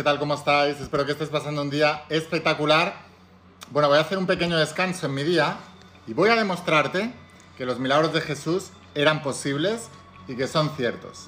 ¿qué 0.00 0.04
tal? 0.04 0.18
¿Cómo 0.18 0.32
estáis? 0.32 0.80
Espero 0.80 1.04
que 1.04 1.12
estés 1.12 1.28
pasando 1.28 1.60
un 1.60 1.68
día 1.68 2.04
espectacular. 2.08 2.94
Bueno, 3.70 3.88
voy 3.88 3.98
a 3.98 4.00
hacer 4.00 4.16
un 4.16 4.26
pequeño 4.26 4.56
descanso 4.56 5.04
en 5.04 5.12
mi 5.12 5.24
día 5.24 5.58
y 6.06 6.14
voy 6.14 6.30
a 6.30 6.36
demostrarte 6.36 7.12
que 7.58 7.66
los 7.66 7.78
milagros 7.78 8.14
de 8.14 8.22
Jesús 8.22 8.70
eran 8.94 9.22
posibles 9.22 9.90
y 10.26 10.36
que 10.36 10.46
son 10.46 10.70
ciertos. 10.74 11.26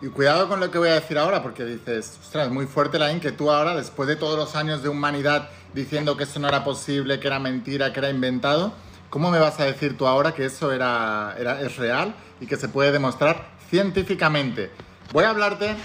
Y 0.00 0.06
cuidado 0.06 0.48
con 0.48 0.58
lo 0.58 0.70
que 0.70 0.78
voy 0.78 0.88
a 0.88 0.94
decir 0.94 1.18
ahora, 1.18 1.42
porque 1.42 1.66
dices, 1.66 2.18
ostras, 2.22 2.50
muy 2.50 2.64
fuerte 2.64 2.98
la 2.98 3.12
que 3.20 3.30
tú 3.30 3.50
ahora, 3.50 3.76
después 3.76 4.08
de 4.08 4.16
todos 4.16 4.38
los 4.38 4.56
años 4.56 4.82
de 4.82 4.88
humanidad 4.88 5.50
diciendo 5.74 6.16
que 6.16 6.24
eso 6.24 6.40
no 6.40 6.48
era 6.48 6.64
posible, 6.64 7.20
que 7.20 7.26
era 7.26 7.40
mentira, 7.40 7.92
que 7.92 7.98
era 7.98 8.08
inventado, 8.08 8.72
¿cómo 9.10 9.30
me 9.30 9.38
vas 9.38 9.60
a 9.60 9.66
decir 9.66 9.98
tú 9.98 10.06
ahora 10.06 10.32
que 10.32 10.46
eso 10.46 10.72
era, 10.72 11.36
era, 11.38 11.60
es 11.60 11.76
real 11.76 12.14
y 12.40 12.46
que 12.46 12.56
se 12.56 12.70
puede 12.70 12.90
demostrar 12.90 13.50
científicamente? 13.68 14.70
Voy 15.12 15.24
a 15.24 15.30
hablarte 15.30 15.76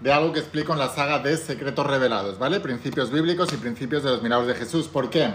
de 0.00 0.12
algo 0.12 0.32
que 0.32 0.40
explico 0.40 0.72
en 0.72 0.78
la 0.78 0.88
saga 0.88 1.18
de 1.18 1.36
Secretos 1.36 1.86
Revelados, 1.86 2.38
¿vale? 2.38 2.60
Principios 2.60 3.10
bíblicos 3.10 3.52
y 3.52 3.56
principios 3.56 4.02
de 4.02 4.10
los 4.10 4.22
milagros 4.22 4.48
de 4.48 4.54
Jesús. 4.54 4.86
¿Por 4.86 5.10
qué? 5.10 5.34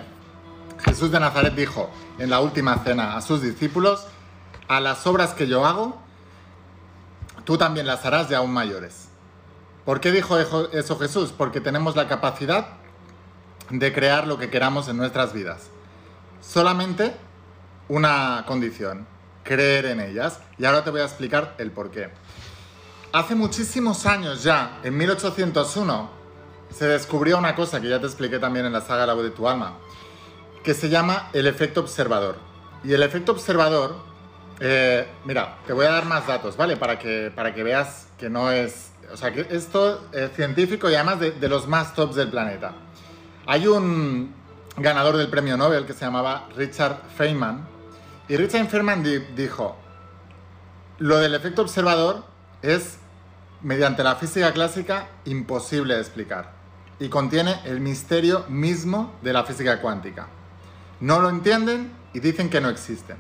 Jesús 0.86 1.12
de 1.12 1.20
Nazaret 1.20 1.54
dijo 1.54 1.90
en 2.20 2.30
la 2.30 2.40
última 2.40 2.78
cena 2.84 3.16
a 3.16 3.22
sus 3.22 3.42
discípulos, 3.42 4.06
a 4.68 4.80
las 4.80 5.06
obras 5.06 5.34
que 5.34 5.48
yo 5.48 5.66
hago, 5.66 6.02
tú 7.44 7.58
también 7.58 7.88
las 7.88 8.06
harás 8.06 8.30
de 8.30 8.36
aún 8.36 8.52
mayores. 8.52 9.10
¿Por 9.86 10.00
qué 10.00 10.12
dijo 10.12 10.40
eso 10.40 10.98
Jesús? 10.98 11.34
Porque 11.38 11.60
tenemos 11.60 11.96
la 11.96 12.08
capacidad 12.08 12.68
de 13.70 13.94
crear 13.94 14.28
lo 14.28 14.38
que 14.38 14.50
queramos 14.50 14.88
en 14.88 14.98
nuestras 14.98 15.34
vidas. 15.34 15.70
Solamente 16.42 17.14
una 17.90 18.44
condición, 18.48 19.06
creer 19.44 19.86
en 19.86 20.00
ellas. 20.00 20.40
Y 20.58 20.66
ahora 20.66 20.84
te 20.84 20.90
voy 20.90 21.02
a 21.02 21.06
explicar 21.06 21.56
el 21.58 21.72
por 21.72 21.92
qué. 21.92 22.10
Hace 23.14 23.36
muchísimos 23.36 24.08
años 24.08 24.42
ya, 24.42 24.80
en 24.82 24.98
1801, 24.98 26.10
se 26.72 26.88
descubrió 26.88 27.38
una 27.38 27.54
cosa 27.54 27.80
que 27.80 27.88
ya 27.88 28.00
te 28.00 28.08
expliqué 28.08 28.40
también 28.40 28.66
en 28.66 28.74
la 28.74 28.82
saga 28.82 29.06
La 29.06 29.14
voz 29.14 29.24
de 29.24 29.30
tu 29.30 29.48
alma, 29.48 29.78
que 30.64 30.74
se 30.74 30.90
llama 30.90 31.30
el 31.32 31.46
efecto 31.46 31.82
observador. 31.82 32.38
Y 32.84 32.92
el 32.92 33.04
efecto 33.04 33.34
observador, 33.34 33.98
eh, 34.60 35.08
mira, 35.26 35.60
te 35.68 35.74
voy 35.74 35.86
a 35.86 35.92
dar 35.92 36.06
más 36.06 36.26
datos, 36.26 36.58
¿vale? 36.58 36.76
Para 36.76 36.98
que, 36.98 37.32
para 37.36 37.54
que 37.54 37.62
veas 37.62 38.08
que 38.18 38.32
no 38.32 38.52
es... 38.52 38.90
O 39.14 39.16
sea, 39.16 39.32
que 39.32 39.46
esto 39.52 40.10
es 40.12 40.32
científico 40.32 40.90
y 40.90 40.96
además 40.96 41.20
de, 41.20 41.48
los 41.48 41.68
más 41.68 41.94
tops 41.94 42.16
del 42.16 42.30
planeta. 42.30 42.74
Hay 43.46 43.68
un 43.68 44.34
ganador 44.76 45.18
del 45.18 45.28
premio 45.28 45.56
Nobel 45.56 45.86
que 45.86 45.94
se 45.94 46.04
llamaba 46.04 46.50
Richard 46.58 46.98
Feynman. 47.16 47.64
Y 48.28 48.38
Richard 48.38 48.70
Feynman 48.70 49.04
dijo, 49.36 49.78
lo 50.98 51.18
del 51.18 51.36
efecto 51.36 51.62
observador 51.62 52.24
es 52.64 52.98
mediante 53.64 54.04
la 54.04 54.16
física 54.16 54.52
clásica 54.54 55.08
imposible 55.26 55.96
de 55.96 56.02
explicar 56.02 56.52
y 57.00 57.10
contiene 57.10 57.60
el 57.66 57.80
misterio 57.80 58.46
mismo 58.50 59.14
de 59.22 59.34
la 59.34 59.44
física 59.44 59.82
cuántica. 59.82 60.28
No 61.00 61.20
lo 61.20 61.30
entienden 61.30 61.92
y 62.14 62.20
dicen 62.20 62.50
que 62.50 62.62
no 62.62 62.70
existen. 62.70 63.18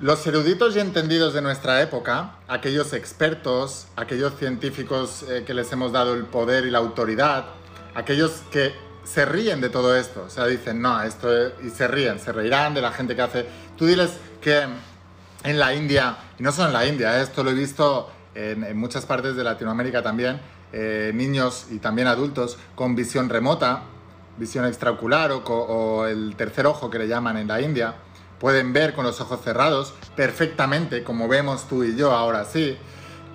Los 0.00 0.26
eruditos 0.26 0.76
y 0.76 0.80
entendidos 0.80 1.34
de 1.34 1.42
nuestra 1.42 1.82
época, 1.82 2.36
aquellos 2.46 2.92
expertos, 2.92 3.88
aquellos 3.96 4.36
científicos 4.38 5.24
eh, 5.28 5.44
que 5.46 5.54
les 5.54 5.72
hemos 5.72 5.92
dado 5.92 6.14
el 6.14 6.24
poder 6.24 6.66
y 6.66 6.70
la 6.70 6.78
autoridad, 6.78 7.46
aquellos 7.94 8.42
que 8.50 8.72
se 9.02 9.24
ríen 9.24 9.60
de 9.60 9.70
todo 9.70 9.96
esto, 9.96 10.24
o 10.26 10.30
sea, 10.30 10.46
dicen, 10.46 10.82
no, 10.82 11.02
esto, 11.02 11.28
y 11.64 11.70
se 11.70 11.88
ríen, 11.88 12.20
se 12.20 12.32
reirán 12.32 12.74
de 12.74 12.82
la 12.82 12.92
gente 12.92 13.16
que 13.16 13.22
hace. 13.22 13.46
Tú 13.76 13.86
diles 13.86 14.10
que 14.40 14.66
en 15.42 15.58
la 15.58 15.74
India, 15.74 16.16
y 16.38 16.42
no 16.42 16.52
solo 16.52 16.68
en 16.68 16.74
la 16.74 16.86
India, 16.86 17.18
eh, 17.18 17.22
esto 17.22 17.42
lo 17.42 17.50
he 17.50 17.54
visto 17.54 18.10
en, 18.38 18.76
muchas 18.76 19.04
partes 19.04 19.36
de 19.36 19.44
Latinoamérica 19.44 20.02
también, 20.02 20.40
eh, 20.72 21.10
niños 21.14 21.66
y 21.70 21.78
también 21.78 22.06
adultos 22.08 22.58
con 22.74 22.94
visión 22.94 23.28
remota, 23.28 23.82
visión 24.38 24.64
extraocular 24.64 25.32
o, 25.32 25.42
o, 25.44 26.06
el 26.06 26.36
tercer 26.36 26.66
ojo 26.66 26.88
que 26.88 26.98
le 26.98 27.08
llaman 27.08 27.36
en 27.36 27.48
la 27.48 27.60
India, 27.60 27.94
pueden 28.38 28.72
ver 28.72 28.94
con 28.94 29.04
los 29.04 29.20
ojos 29.20 29.40
cerrados 29.42 29.94
perfectamente, 30.14 31.02
como 31.02 31.26
vemos 31.26 31.68
tú 31.68 31.82
y 31.82 31.96
yo 31.96 32.12
ahora 32.12 32.44
sí. 32.44 32.76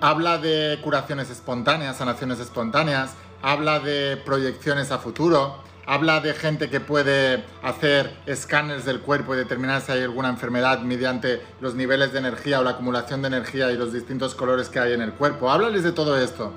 Habla 0.00 0.38
de 0.38 0.80
curaciones 0.82 1.30
espontáneas, 1.30 1.98
sanaciones 1.98 2.40
espontáneas, 2.40 3.12
habla 3.42 3.80
de 3.80 4.16
proyecciones 4.16 4.90
a 4.90 4.98
futuro, 4.98 5.62
Habla 5.86 6.20
de 6.20 6.32
gente 6.32 6.70
que 6.70 6.80
puede 6.80 7.44
hacer 7.62 8.16
escáneres 8.24 8.84
del 8.84 9.00
cuerpo 9.00 9.34
y 9.34 9.36
determinar 9.36 9.82
si 9.82 9.92
hay 9.92 10.02
alguna 10.02 10.30
enfermedad 10.30 10.80
mediante 10.80 11.42
los 11.60 11.74
niveles 11.74 12.12
de 12.12 12.20
energía 12.20 12.60
o 12.60 12.64
la 12.64 12.70
acumulación 12.70 13.20
de 13.20 13.28
energía 13.28 13.70
y 13.70 13.76
los 13.76 13.92
distintos 13.92 14.34
colores 14.34 14.70
que 14.70 14.78
hay 14.80 14.94
en 14.94 15.02
el 15.02 15.12
cuerpo. 15.12 15.50
Háblales 15.50 15.82
de 15.82 15.92
todo 15.92 16.18
esto 16.18 16.52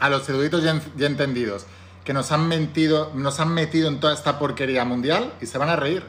a 0.00 0.08
los 0.08 0.28
eruditos 0.28 0.64
y 0.64 1.04
entendidos 1.04 1.66
que 2.04 2.12
nos 2.12 2.30
han, 2.32 2.46
mentido, 2.46 3.10
nos 3.14 3.40
han 3.40 3.52
metido 3.52 3.88
en 3.88 3.98
toda 3.98 4.12
esta 4.12 4.38
porquería 4.38 4.84
mundial 4.84 5.32
y 5.40 5.46
se 5.46 5.58
van 5.58 5.70
a 5.70 5.76
reír. 5.76 6.04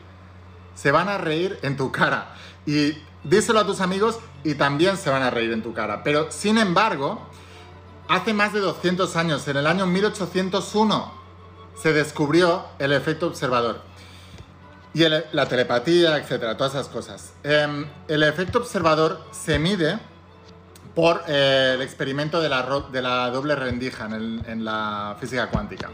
Se 0.76 0.92
van 0.92 1.08
a 1.08 1.18
reír 1.18 1.58
en 1.62 1.78
tu 1.78 1.92
cara. 1.92 2.36
Y 2.66 2.98
díselo 3.24 3.60
a 3.60 3.66
tus 3.66 3.80
amigos 3.80 4.20
y 4.44 4.56
también 4.56 4.98
se 4.98 5.10
van 5.10 5.24
a 5.24 5.30
reír 5.30 5.54
en 5.54 5.64
tu 5.64 5.74
cara. 5.74 6.04
Pero, 6.04 6.32
sin 6.32 6.58
embargo, 6.58 7.30
hace 8.10 8.34
más 8.34 8.52
de 8.52 8.60
200 8.60 9.16
años, 9.16 9.48
en 9.48 9.58
el 9.58 9.68
año 9.68 9.86
1801, 9.88 11.25
se 11.82 11.94
descubrió 11.94 12.66
el 12.80 12.94
efecto 12.94 13.28
observador. 13.28 13.82
Y 14.94 15.04
la 15.04 15.46
telepatía, 15.48 16.18
etcétera, 16.18 16.56
todas 16.56 16.74
esas 16.74 16.88
cosas. 16.88 17.34
Em, 17.44 17.86
el 18.08 18.24
efecto 18.24 18.60
observador 18.60 19.22
se 19.32 19.60
mide 19.60 20.00
por 20.96 21.24
eh, 21.28 21.74
el 21.76 21.82
experimento 21.82 22.40
de 22.40 22.48
la, 22.48 23.30
doble 23.30 23.56
rendija 23.56 24.06
en, 24.06 24.42
en, 24.48 24.64
la 24.64 25.18
física 25.20 25.50
cuántica. 25.50 25.90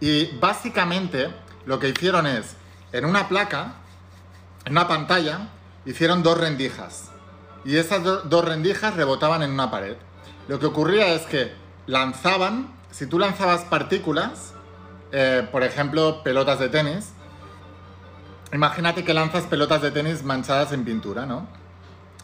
Y 0.00 0.26
básicamente 0.38 1.28
lo 1.66 1.80
que 1.80 1.88
hicieron 1.88 2.28
es, 2.28 2.54
en 2.92 3.04
una 3.04 3.28
placa, 3.28 3.74
en 4.64 4.72
una 4.72 4.86
pantalla, 4.86 5.48
hicieron 5.84 6.22
dos 6.22 6.38
rendijas. 6.38 7.10
Y 7.64 7.76
esas 7.76 8.04
dos 8.04 8.44
rendijas 8.44 8.94
rebotaban 8.94 9.42
en 9.42 9.50
una 9.50 9.72
pared. 9.72 9.96
Lo 10.46 10.60
que 10.60 10.66
ocurría 10.66 11.14
es 11.14 11.22
que 11.22 11.52
lanzaban, 11.86 12.72
si 12.92 13.06
tú 13.06 13.18
lanzabas 13.18 13.62
partículas, 13.62 14.54
eh, 15.12 15.46
por 15.50 15.62
ejemplo, 15.62 16.22
pelotas 16.22 16.58
de 16.58 16.68
tenis. 16.68 17.12
Imagínate 18.52 19.04
que 19.04 19.14
lanzas 19.14 19.44
pelotas 19.44 19.82
de 19.82 19.90
tenis 19.90 20.22
manchadas 20.22 20.72
en 20.72 20.84
pintura, 20.84 21.26
¿no? 21.26 21.46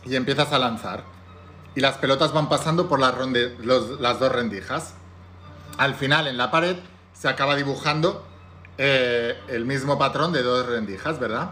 Y 0.04 0.16
empiezas 0.16 0.52
a 0.52 0.58
lanzar. 0.58 1.04
Y 1.74 1.80
las 1.80 1.96
pelotas 1.98 2.32
van 2.32 2.48
pasando 2.48 2.88
por 2.88 3.00
las, 3.00 4.18
dos 4.18 4.32
rendijas. 4.32 4.94
Al 5.78 5.94
final, 5.94 6.26
en 6.26 6.36
la 6.36 6.50
pared, 6.50 6.76
se 7.14 7.28
acaba 7.28 7.56
dibujando 7.56 8.26
eh, 8.78 9.38
el 9.48 9.64
mismo 9.64 9.98
patrón 9.98 10.32
de 10.32 10.42
dos 10.42 10.66
rendijas, 10.66 11.18
¿verdad? 11.18 11.50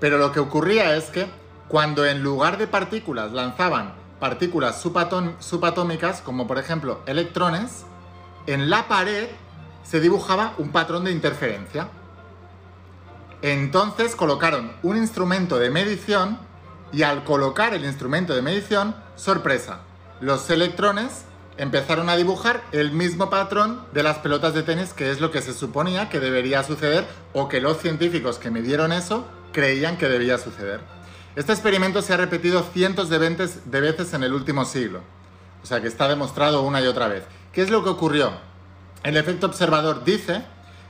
Pero 0.00 0.18
lo 0.18 0.32
que 0.32 0.40
ocurría 0.40 0.96
es 0.96 1.06
que 1.06 1.26
cuando 1.68 2.06
en 2.06 2.22
lugar 2.22 2.56
de 2.56 2.66
partículas 2.66 3.32
lanzaban 3.32 3.94
partículas 4.18 4.80
subatómicas, 4.80 6.22
como 6.22 6.46
por 6.46 6.58
ejemplo 6.58 7.00
electrones, 7.06 7.84
en 8.46 8.70
la 8.70 8.88
pared 8.88 9.28
se 9.88 10.00
dibujaba 10.00 10.54
un 10.58 10.70
patrón 10.70 11.04
de 11.04 11.12
interferencia. 11.12 11.88
Entonces 13.40 14.14
colocaron 14.16 14.72
un 14.82 14.96
instrumento 14.96 15.58
de 15.58 15.70
medición 15.70 16.38
y 16.92 17.02
al 17.02 17.24
colocar 17.24 17.72
el 17.72 17.84
instrumento 17.84 18.34
de 18.34 18.42
medición, 18.42 18.94
sorpresa, 19.16 19.80
los 20.20 20.50
electrones 20.50 21.24
empezaron 21.56 22.08
a 22.08 22.16
dibujar 22.16 22.62
el 22.72 22.92
mismo 22.92 23.30
patrón 23.30 23.80
de 23.92 24.02
las 24.02 24.18
pelotas 24.18 24.54
de 24.54 24.62
tenis, 24.62 24.92
que 24.92 25.10
es 25.10 25.20
lo 25.20 25.30
que 25.30 25.42
se 25.42 25.54
suponía 25.54 26.08
que 26.08 26.20
debería 26.20 26.62
suceder 26.62 27.06
o 27.32 27.48
que 27.48 27.60
los 27.60 27.78
científicos 27.78 28.38
que 28.38 28.50
midieron 28.50 28.92
eso 28.92 29.26
creían 29.52 29.96
que 29.96 30.08
debía 30.08 30.38
suceder. 30.38 30.80
Este 31.34 31.52
experimento 31.52 32.02
se 32.02 32.12
ha 32.12 32.16
repetido 32.16 32.62
cientos 32.62 33.08
de 33.08 33.18
veces 33.80 34.12
en 34.12 34.22
el 34.22 34.34
último 34.34 34.64
siglo, 34.64 35.00
o 35.62 35.66
sea 35.66 35.80
que 35.80 35.88
está 35.88 36.08
demostrado 36.08 36.62
una 36.62 36.80
y 36.80 36.86
otra 36.86 37.08
vez. 37.08 37.24
¿Qué 37.52 37.62
es 37.62 37.70
lo 37.70 37.82
que 37.82 37.90
ocurrió? 37.90 38.47
El 39.02 39.16
efecto 39.16 39.46
observador 39.46 40.04
dice 40.04 40.44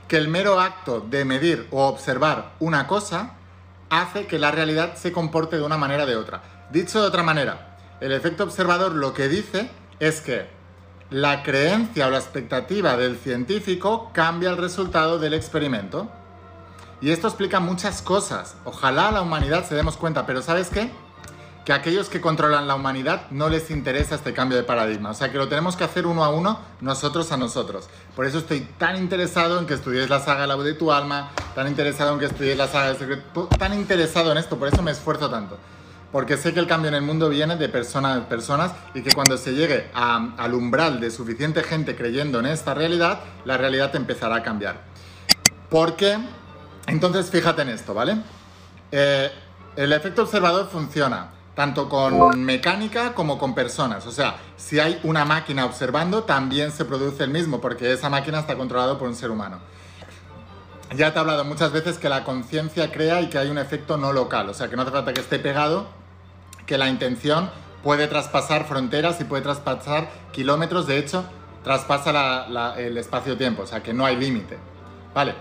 que 0.07 0.17
el 0.17 0.27
mero 0.27 0.59
acto 0.59 1.01
de 1.01 1.25
medir 1.25 1.67
o 1.71 1.87
observar 1.87 2.53
una 2.59 2.87
cosa 2.87 3.35
hace 3.89 4.25
que 4.25 4.39
la 4.39 4.51
realidad 4.51 4.95
se 4.95 5.11
comporte 5.11 5.57
de 5.57 5.63
una 5.63 5.77
manera 5.77 6.03
o 6.03 6.07
de 6.07 6.15
otra. 6.15 6.41
Dicho 6.71 7.01
de 7.01 7.07
otra 7.07 7.23
manera, 7.23 7.77
el 8.01 8.11
efecto 8.11 8.43
observador 8.43 8.93
lo 8.93 9.13
que 9.13 9.27
dice 9.27 9.69
es 9.99 10.21
que 10.21 10.47
la 11.09 11.43
creencia 11.43 12.07
o 12.07 12.09
la 12.09 12.17
expectativa 12.17 12.95
del 12.97 13.17
científico 13.17 14.11
cambia 14.13 14.49
el 14.49 14.57
resultado 14.57 15.19
del 15.19 15.33
experimento. 15.33 16.09
Y 17.01 17.11
esto 17.11 17.27
explica 17.27 17.59
muchas 17.59 18.01
cosas. 18.01 18.55
Ojalá 18.65 19.11
la 19.11 19.21
humanidad 19.21 19.67
se 19.67 19.75
demos 19.75 19.97
cuenta, 19.97 20.25
pero 20.25 20.41
¿sabes 20.41 20.69
qué? 20.69 20.91
Que 21.69 21.73
aquellos 21.73 22.09
que 22.09 22.19
controlan 22.19 22.67
la 22.67 22.73
humanidad 22.73 23.29
no 23.29 23.47
les 23.47 23.69
interesa 23.69 24.15
este 24.15 24.33
cambio 24.33 24.57
de 24.57 24.63
paradigma. 24.63 25.11
O 25.11 25.13
sea 25.13 25.31
que 25.31 25.37
lo 25.37 25.47
tenemos 25.47 25.75
que 25.75 25.83
hacer 25.83 26.07
uno 26.07 26.23
a 26.23 26.29
uno, 26.29 26.59
nosotros 26.81 27.31
a 27.31 27.37
nosotros. 27.37 27.87
Por 28.15 28.25
eso 28.25 28.39
estoy 28.39 28.61
tan 28.79 28.97
interesado 28.97 29.59
en 29.59 29.67
que 29.67 29.75
estudies 29.75 30.09
la 30.09 30.19
saga 30.19 30.47
La 30.47 30.55
voz 30.55 30.65
de 30.65 30.73
tu 30.73 30.91
alma, 30.91 31.29
tan 31.53 31.67
interesado 31.67 32.13
en 32.13 32.19
que 32.21 32.25
estudies 32.25 32.57
la 32.57 32.67
saga 32.67 32.87
del 32.87 32.97
secreto, 32.97 33.47
tan 33.59 33.75
interesado 33.75 34.31
en 34.31 34.39
esto, 34.39 34.57
por 34.57 34.67
eso 34.67 34.81
me 34.81 34.89
esfuerzo 34.89 35.29
tanto. 35.29 35.59
porque 36.11 36.37
sé 36.37 36.55
que 36.55 36.59
el 36.59 36.65
cambio 36.65 36.89
en 36.89 36.95
el 36.95 37.03
mundo 37.03 37.29
viene 37.29 37.55
de 37.55 37.69
personas 37.69 38.17
a 38.17 38.27
personas 38.27 38.71
y 38.95 39.03
que 39.03 39.11
cuando 39.11 39.37
se 39.37 39.53
llegue 39.53 39.91
al 39.93 40.55
umbral 40.55 40.99
de 40.99 41.11
suficiente 41.11 41.61
gente 41.61 41.95
creyendo 41.95 42.39
en 42.39 42.47
esta 42.47 42.73
realidad, 42.73 43.19
la 43.45 43.57
realidad 43.57 43.95
empezará 43.95 44.37
a 44.37 44.41
cambiar. 44.41 44.81
¿Por 45.69 45.95
qué? 45.95 46.17
Entonces 46.87 47.29
fíjate 47.29 47.61
en 47.61 47.69
esto, 47.69 47.93
¿vale? 47.93 48.17
Eh, 48.91 49.31
el 49.75 49.93
efecto 49.93 50.23
observador 50.23 50.67
funciona 50.67 51.37
tanto 51.55 51.89
con 51.89 52.41
mecánica 52.43 53.13
como 53.13 53.37
con 53.37 53.53
personas. 53.53 54.05
O 54.05 54.11
sea, 54.11 54.37
si 54.55 54.79
hay 54.79 54.99
una 55.03 55.25
máquina 55.25 55.65
observando, 55.65 56.23
también 56.23 56.71
se 56.71 56.85
produce 56.85 57.23
el 57.23 57.31
mismo, 57.31 57.59
porque 57.59 57.91
esa 57.91 58.09
máquina 58.09 58.39
está 58.39 58.55
controlada 58.55 58.97
por 58.97 59.07
un 59.07 59.15
ser 59.15 59.31
humano. 59.31 59.59
Ya 60.95 61.11
te 61.11 61.17
he 61.17 61.21
hablado 61.21 61.43
muchas 61.45 61.71
veces 61.71 61.99
que 61.99 62.09
la 62.09 62.23
conciencia 62.23 62.91
crea 62.91 63.21
y 63.21 63.29
que 63.29 63.37
hay 63.37 63.49
un 63.49 63.57
efecto 63.57 63.97
no 63.97 64.11
local, 64.13 64.49
o 64.49 64.53
sea, 64.53 64.69
que 64.69 64.75
no 64.75 64.81
hace 64.81 64.91
falta 64.91 65.13
que 65.13 65.21
esté 65.21 65.37
pegado, 65.37 65.87
que 66.65 66.77
la 66.77 66.89
intención 66.89 67.51
puede 67.83 68.07
traspasar 68.07 68.65
fronteras 68.65 69.21
y 69.21 69.23
puede 69.23 69.43
traspasar 69.43 70.09
kilómetros, 70.31 70.87
de 70.87 70.97
hecho, 70.97 71.25
traspasa 71.63 72.47
el 72.77 72.97
espacio-tiempo, 72.97 73.63
o 73.63 73.67
sea, 73.67 73.83
que 73.83 73.93
no 73.93 74.05
hay 74.05 74.15
límite. 74.15 74.57
Vale. 75.13 75.35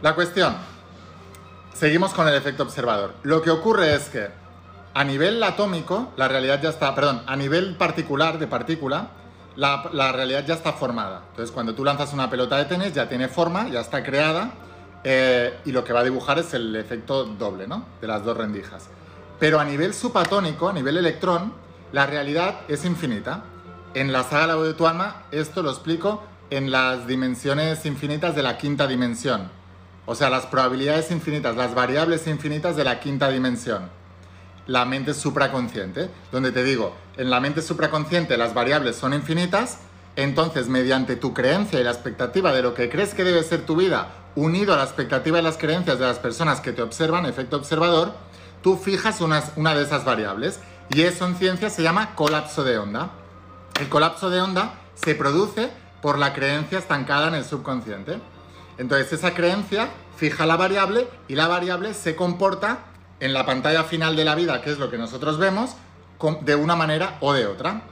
La 0.00 0.14
cuestión, 0.14 0.56
seguimos 1.74 2.12
con 2.12 2.26
el 2.26 2.34
efecto 2.34 2.64
observador. 2.64 3.14
Lo 3.22 3.42
que 3.42 3.50
ocurre 3.50 3.94
es 3.94 4.08
que 4.08 4.28
a 4.94 5.04
nivel 5.04 5.42
atómico, 5.42 6.12
la 6.16 6.28
realidad 6.28 6.60
ya 6.60 6.70
está, 6.70 6.94
perdón, 6.94 7.22
a 7.26 7.36
nivel 7.36 7.76
particular 7.76 8.38
de 8.38 8.46
partícula, 8.46 9.10
la, 9.56 10.12
realidad 10.12 10.44
ya 10.46 10.54
está 10.54 10.72
formada. 10.72 11.24
Entonces, 11.30 11.52
cuando 11.52 11.74
tú 11.74 11.84
lanzas 11.84 12.12
una 12.12 12.28
pelota 12.30 12.56
de 12.56 12.64
tenis, 12.66 12.92
ya 12.92 13.08
tiene 13.08 13.28
forma, 13.28 13.68
ya 13.68 13.80
está 13.80 14.02
creada, 14.02 14.52
eh, 15.04 15.58
y 15.64 15.72
lo 15.72 15.84
que 15.84 15.92
va 15.92 16.00
a 16.00 16.04
dibujar 16.04 16.38
es 16.38 16.54
el 16.54 16.76
efecto 16.76 17.24
doble, 17.24 17.66
¿no? 17.66 17.84
De 18.00 18.06
las 18.06 18.24
dos 18.24 18.36
rendijas. 18.36 18.88
Pero 19.38 19.58
a 19.58 19.64
nivel 19.64 19.94
subatónico, 19.94 20.68
a 20.68 20.72
nivel 20.72 20.98
electrón, 20.98 21.54
la 21.92 22.06
realidad 22.06 22.60
es 22.68 22.84
infinita. 22.84 23.44
En 23.94 24.12
la 24.12 24.22
saga 24.22 24.46
La 24.46 24.54
voz 24.54 24.66
de 24.66 24.74
tu 24.74 24.86
alma, 24.86 25.24
esto 25.32 25.62
lo 25.62 25.70
explico 25.70 26.22
en 26.48 26.70
las 26.70 27.06
dimensiones 27.06 27.84
infinitas 27.84 28.34
de 28.34 28.42
la 28.42 28.56
quinta 28.56 28.86
dimensión. 28.86 29.50
O 30.06 30.14
sea, 30.14 30.30
las 30.30 30.46
probabilidades 30.46 31.10
infinitas, 31.10 31.56
las 31.56 31.74
variables 31.74 32.26
infinitas 32.26 32.76
de 32.76 32.84
la 32.84 33.00
quinta 33.00 33.28
dimensión. 33.28 34.01
La 34.66 34.84
mente 34.84 35.14
supraconsciente, 35.14 36.08
donde 36.30 36.52
te 36.52 36.62
digo, 36.62 36.94
en 37.16 37.30
la 37.30 37.40
mente 37.40 37.62
supraconsciente 37.62 38.36
las 38.36 38.54
variables 38.54 38.96
son 38.96 39.12
infinitas, 39.12 39.78
entonces 40.14 40.68
mediante 40.68 41.16
tu 41.16 41.34
creencia 41.34 41.80
y 41.80 41.84
la 41.84 41.90
expectativa 41.90 42.52
de 42.52 42.62
lo 42.62 42.74
que 42.74 42.88
crees 42.88 43.14
que 43.14 43.24
debe 43.24 43.42
ser 43.42 43.66
tu 43.66 43.76
vida, 43.76 44.08
unido 44.36 44.72
a 44.72 44.76
la 44.76 44.84
expectativa 44.84 45.38
y 45.38 45.42
las 45.42 45.58
creencias 45.58 45.98
de 45.98 46.06
las 46.06 46.18
personas 46.18 46.60
que 46.60 46.72
te 46.72 46.82
observan, 46.82 47.26
efecto 47.26 47.56
observador, 47.56 48.12
tú 48.62 48.76
fijas 48.76 49.20
una 49.20 49.74
de 49.74 49.82
esas 49.82 50.04
variables 50.04 50.60
y 50.90 51.02
eso 51.02 51.26
en 51.26 51.36
ciencia 51.36 51.70
se 51.70 51.82
llama 51.82 52.14
colapso 52.14 52.64
de 52.64 52.78
onda. 52.78 53.10
El 53.80 53.88
colapso 53.88 54.30
de 54.30 54.40
onda 54.40 54.74
se 54.94 55.14
produce 55.14 55.70
por 56.00 56.18
la 56.18 56.34
creencia 56.34 56.78
estancada 56.78 57.28
en 57.28 57.34
el 57.34 57.44
subconsciente. 57.44 58.20
Entonces 58.78 59.12
esa 59.12 59.34
creencia 59.34 59.88
fija 60.16 60.46
la 60.46 60.56
variable 60.56 61.08
y 61.28 61.34
la 61.34 61.48
variable 61.48 61.94
se 61.94 62.14
comporta 62.14 62.80
en 63.22 63.32
la 63.32 63.46
pantalla 63.46 63.84
final 63.84 64.16
de 64.16 64.24
la 64.24 64.34
vida, 64.34 64.60
que 64.62 64.72
es 64.72 64.80
lo 64.80 64.90
que 64.90 64.98
nosotros 64.98 65.38
vemos, 65.38 65.76
de 66.40 66.56
una 66.56 66.74
manera 66.74 67.18
o 67.20 67.32
de 67.32 67.46
otra. 67.46 67.82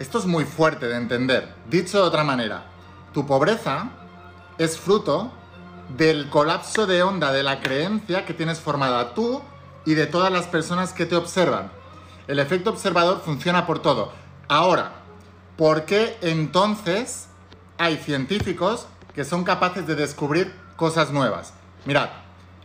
Esto 0.00 0.18
es 0.18 0.26
muy 0.26 0.44
fuerte 0.44 0.88
de 0.88 0.96
entender. 0.96 1.54
Dicho 1.68 1.98
de 1.98 2.08
otra 2.08 2.24
manera, 2.24 2.64
tu 3.14 3.24
pobreza 3.24 3.90
es 4.58 4.76
fruto 4.76 5.30
del 5.96 6.28
colapso 6.30 6.88
de 6.88 7.00
onda 7.04 7.30
de 7.30 7.44
la 7.44 7.60
creencia 7.60 8.26
que 8.26 8.34
tienes 8.34 8.58
formada 8.58 9.14
tú 9.14 9.40
y 9.86 9.94
de 9.94 10.08
todas 10.08 10.32
las 10.32 10.48
personas 10.48 10.92
que 10.92 11.06
te 11.06 11.14
observan. 11.14 11.70
El 12.26 12.40
efecto 12.40 12.70
observador 12.70 13.22
funciona 13.24 13.68
por 13.68 13.78
todo. 13.80 14.10
Ahora, 14.48 14.94
¿por 15.56 15.84
qué 15.84 16.18
entonces 16.22 17.28
hay 17.78 17.98
científicos 17.98 18.88
que 19.14 19.24
son 19.24 19.44
capaces 19.44 19.86
de 19.86 19.94
descubrir 19.94 20.52
cosas 20.74 21.12
nuevas? 21.12 21.52
Mirad, 21.84 22.10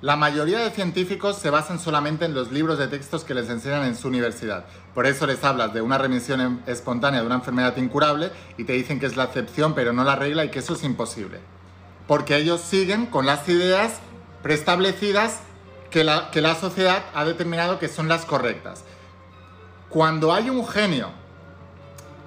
la 0.01 0.17
mayoría 0.17 0.59
de 0.59 0.71
científicos 0.71 1.37
se 1.37 1.49
basan 1.49 1.79
solamente 1.79 2.25
en 2.25 2.33
los 2.33 2.51
libros 2.51 2.77
de 2.77 2.87
textos 2.87 3.23
que 3.23 3.33
les 3.33 3.49
enseñan 3.49 3.85
en 3.85 3.95
su 3.95 4.09
universidad. 4.09 4.65
Por 4.93 5.05
eso 5.07 5.25
les 5.25 5.43
hablas 5.43 5.73
de 5.73 5.81
una 5.81 5.97
remisión 5.97 6.41
em, 6.41 6.59
espontánea 6.67 7.21
de 7.21 7.25
una 7.25 7.35
enfermedad 7.35 7.77
incurable 7.77 8.31
y 8.57 8.65
te 8.65 8.73
dicen 8.73 8.99
que 8.99 9.05
es 9.05 9.15
la 9.15 9.23
excepción 9.23 9.73
pero 9.73 9.93
no 9.93 10.03
la 10.03 10.17
regla 10.17 10.43
y 10.43 10.51
que 10.51 10.59
eso 10.59 10.73
es 10.73 10.83
imposible. 10.83 11.39
Porque 12.07 12.35
ellos 12.35 12.59
siguen 12.59 13.05
con 13.05 13.25
las 13.25 13.47
ideas 13.47 13.99
preestablecidas 14.43 15.39
que 15.89 16.03
la, 16.03 16.29
que 16.29 16.41
la 16.41 16.55
sociedad 16.55 17.05
ha 17.13 17.23
determinado 17.23 17.79
que 17.79 17.87
son 17.87 18.09
las 18.09 18.25
correctas. 18.25 18.83
Cuando 19.89 20.33
hay 20.33 20.49
un 20.49 20.67
genio 20.67 21.09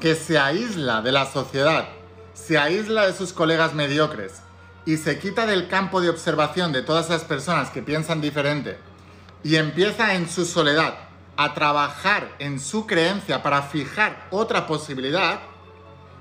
que 0.00 0.14
se 0.14 0.38
aísla 0.38 1.02
de 1.02 1.12
la 1.12 1.26
sociedad, 1.26 1.86
se 2.32 2.56
aísla 2.56 3.06
de 3.06 3.12
sus 3.12 3.34
colegas 3.34 3.74
mediocres, 3.74 4.40
y 4.88 4.96
se 4.96 5.18
quita 5.18 5.44
del 5.44 5.68
campo 5.68 6.00
de 6.00 6.08
observación 6.08 6.72
de 6.72 6.80
todas 6.80 7.10
esas 7.10 7.24
personas 7.24 7.68
que 7.68 7.82
piensan 7.82 8.22
diferente 8.22 8.78
y 9.44 9.56
empieza 9.56 10.14
en 10.14 10.26
su 10.30 10.46
soledad 10.46 10.94
a 11.36 11.52
trabajar 11.52 12.30
en 12.38 12.58
su 12.58 12.86
creencia 12.86 13.42
para 13.42 13.60
fijar 13.60 14.26
otra 14.30 14.66
posibilidad, 14.66 15.40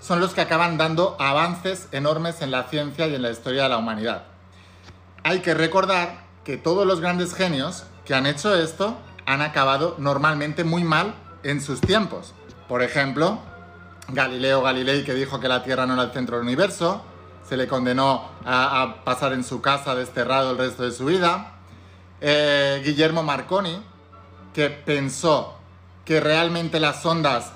son 0.02 0.20
los 0.20 0.34
que 0.34 0.42
acaban 0.42 0.78
dando 0.78 1.16
avances 1.18 1.88
enormes 1.94 2.42
en 2.42 2.52
la 2.52 2.64
ciencia 2.64 3.08
y 3.08 3.16
en 3.16 3.22
la 3.22 3.32
historia 3.32 3.64
de 3.64 3.70
la 3.70 3.78
humanidad. 3.78 4.26
Hay 5.24 5.40
que 5.40 5.54
recordar 5.54 6.26
que 6.44 6.58
todos 6.58 6.86
los 6.86 7.00
grandes 7.00 7.34
genios 7.34 7.86
que 8.04 8.16
han 8.16 8.26
hecho 8.26 8.54
esto 8.54 8.98
han 9.26 9.42
acabado 9.42 9.96
normalmente 9.98 10.66
muy 10.66 10.84
mal 10.84 11.16
en 11.44 11.62
sus 11.62 11.80
tiempos. 11.80 12.34
Por 12.68 12.84
ejemplo, 12.84 13.40
Galileo 14.10 14.62
Galilei 14.62 15.06
que 15.06 15.14
dijo 15.14 15.40
que 15.40 15.48
la 15.48 15.64
Tierra 15.64 15.86
no 15.86 15.94
era 15.94 16.04
el 16.04 16.12
centro 16.12 16.36
del 16.36 16.46
universo, 16.46 17.06
se 17.48 17.58
le 17.58 17.68
condenó 17.68 18.30
a, 18.46 18.98
pasar 19.04 19.34
en 19.34 19.44
su 19.44 19.62
casa 19.62 19.96
desterrado 19.96 20.52
el 20.52 20.58
resto 20.58 20.84
de 20.84 20.92
su 20.92 21.06
vida. 21.06 21.54
Eh, 22.20 22.82
Guillermo 22.84 23.24
Marconi, 23.24 23.82
que 24.54 24.70
pensó 24.70 25.56
que 26.04 26.20
realmente 26.20 26.80
las 26.80 27.06
ondas 27.06 27.54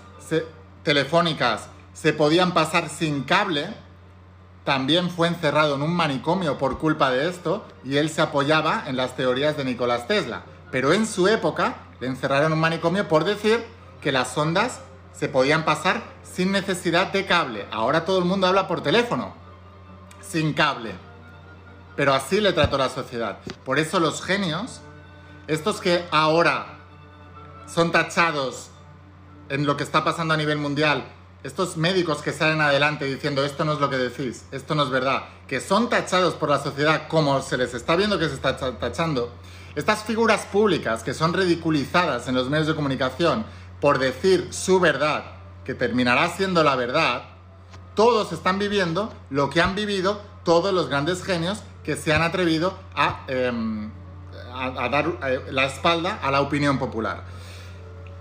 telefónicas 0.83 1.67
se 1.93 2.13
podían 2.13 2.53
pasar 2.53 2.89
sin 2.89 3.23
cable, 3.23 3.73
también 4.63 5.09
fue 5.09 5.27
encerrado 5.27 5.75
en 5.75 5.81
un 5.81 5.93
manicomio 5.93 6.57
por 6.57 6.77
culpa 6.77 7.11
de 7.11 7.27
esto 7.27 7.65
y 7.83 7.97
él 7.97 8.09
se 8.09 8.21
apoyaba 8.21 8.83
en 8.87 8.95
las 8.95 9.15
teorías 9.15 9.57
de 9.57 9.65
Nicolás 9.65 10.07
Tesla. 10.07 10.43
Pero 10.71 10.93
en 10.93 11.05
su 11.05 11.27
época 11.27 11.75
le 11.99 12.07
encerraron 12.07 12.47
en 12.47 12.53
un 12.53 12.59
manicomio 12.59 13.07
por 13.07 13.25
decir 13.25 13.65
que 14.01 14.11
las 14.11 14.37
ondas 14.37 14.79
se 15.11 15.27
podían 15.27 15.65
pasar 15.65 16.01
sin 16.23 16.51
necesidad 16.51 17.11
de 17.11 17.25
cable. 17.25 17.65
Ahora 17.71 18.05
todo 18.05 18.19
el 18.19 18.25
mundo 18.25 18.47
habla 18.47 18.67
por 18.67 18.81
teléfono 18.81 19.40
sin 20.31 20.53
cable. 20.53 20.93
Pero 21.95 22.13
así 22.13 22.39
le 22.39 22.53
trató 22.53 22.77
la 22.77 22.89
sociedad. 22.89 23.39
Por 23.65 23.77
eso 23.79 23.99
los 23.99 24.23
genios, 24.23 24.81
estos 25.47 25.81
que 25.81 26.05
ahora 26.11 26.79
son 27.67 27.91
tachados 27.91 28.69
en 29.49 29.65
lo 29.65 29.75
que 29.75 29.83
está 29.83 30.03
pasando 30.03 30.33
a 30.33 30.37
nivel 30.37 30.57
mundial, 30.57 31.03
estos 31.43 31.75
médicos 31.75 32.21
que 32.21 32.31
salen 32.31 32.61
adelante 32.61 33.05
diciendo 33.05 33.43
esto 33.43 33.65
no 33.65 33.73
es 33.73 33.79
lo 33.79 33.89
que 33.89 33.97
decís, 33.97 34.45
esto 34.51 34.75
no 34.75 34.83
es 34.83 34.89
verdad, 34.89 35.23
que 35.47 35.59
son 35.59 35.89
tachados 35.89 36.35
por 36.35 36.49
la 36.49 36.59
sociedad 36.59 37.07
como 37.07 37.41
se 37.41 37.57
les 37.57 37.73
está 37.73 37.95
viendo 37.95 38.19
que 38.19 38.29
se 38.29 38.35
está 38.35 38.55
tachando, 38.55 39.33
estas 39.75 40.03
figuras 40.03 40.45
públicas 40.45 41.01
que 41.01 41.13
son 41.13 41.33
ridiculizadas 41.33 42.27
en 42.27 42.35
los 42.35 42.49
medios 42.49 42.67
de 42.67 42.75
comunicación 42.75 43.45
por 43.79 43.97
decir 43.97 44.49
su 44.51 44.79
verdad, 44.79 45.23
que 45.65 45.73
terminará 45.73 46.29
siendo 46.29 46.63
la 46.63 46.75
verdad, 46.75 47.23
todos 48.01 48.31
están 48.31 48.57
viviendo 48.57 49.13
lo 49.29 49.51
que 49.51 49.61
han 49.61 49.75
vivido 49.75 50.19
todos 50.43 50.73
los 50.73 50.89
grandes 50.89 51.23
genios 51.23 51.61
que 51.83 51.95
se 51.95 52.11
han 52.11 52.23
atrevido 52.23 52.73
a, 52.95 53.25
em, 53.27 53.91
dar 54.91 55.05
eh, 55.23 55.41
la 55.51 55.65
espalda 55.65 56.17
a 56.19 56.31
la 56.31 56.41
opinión 56.41 56.79
popular. 56.79 57.25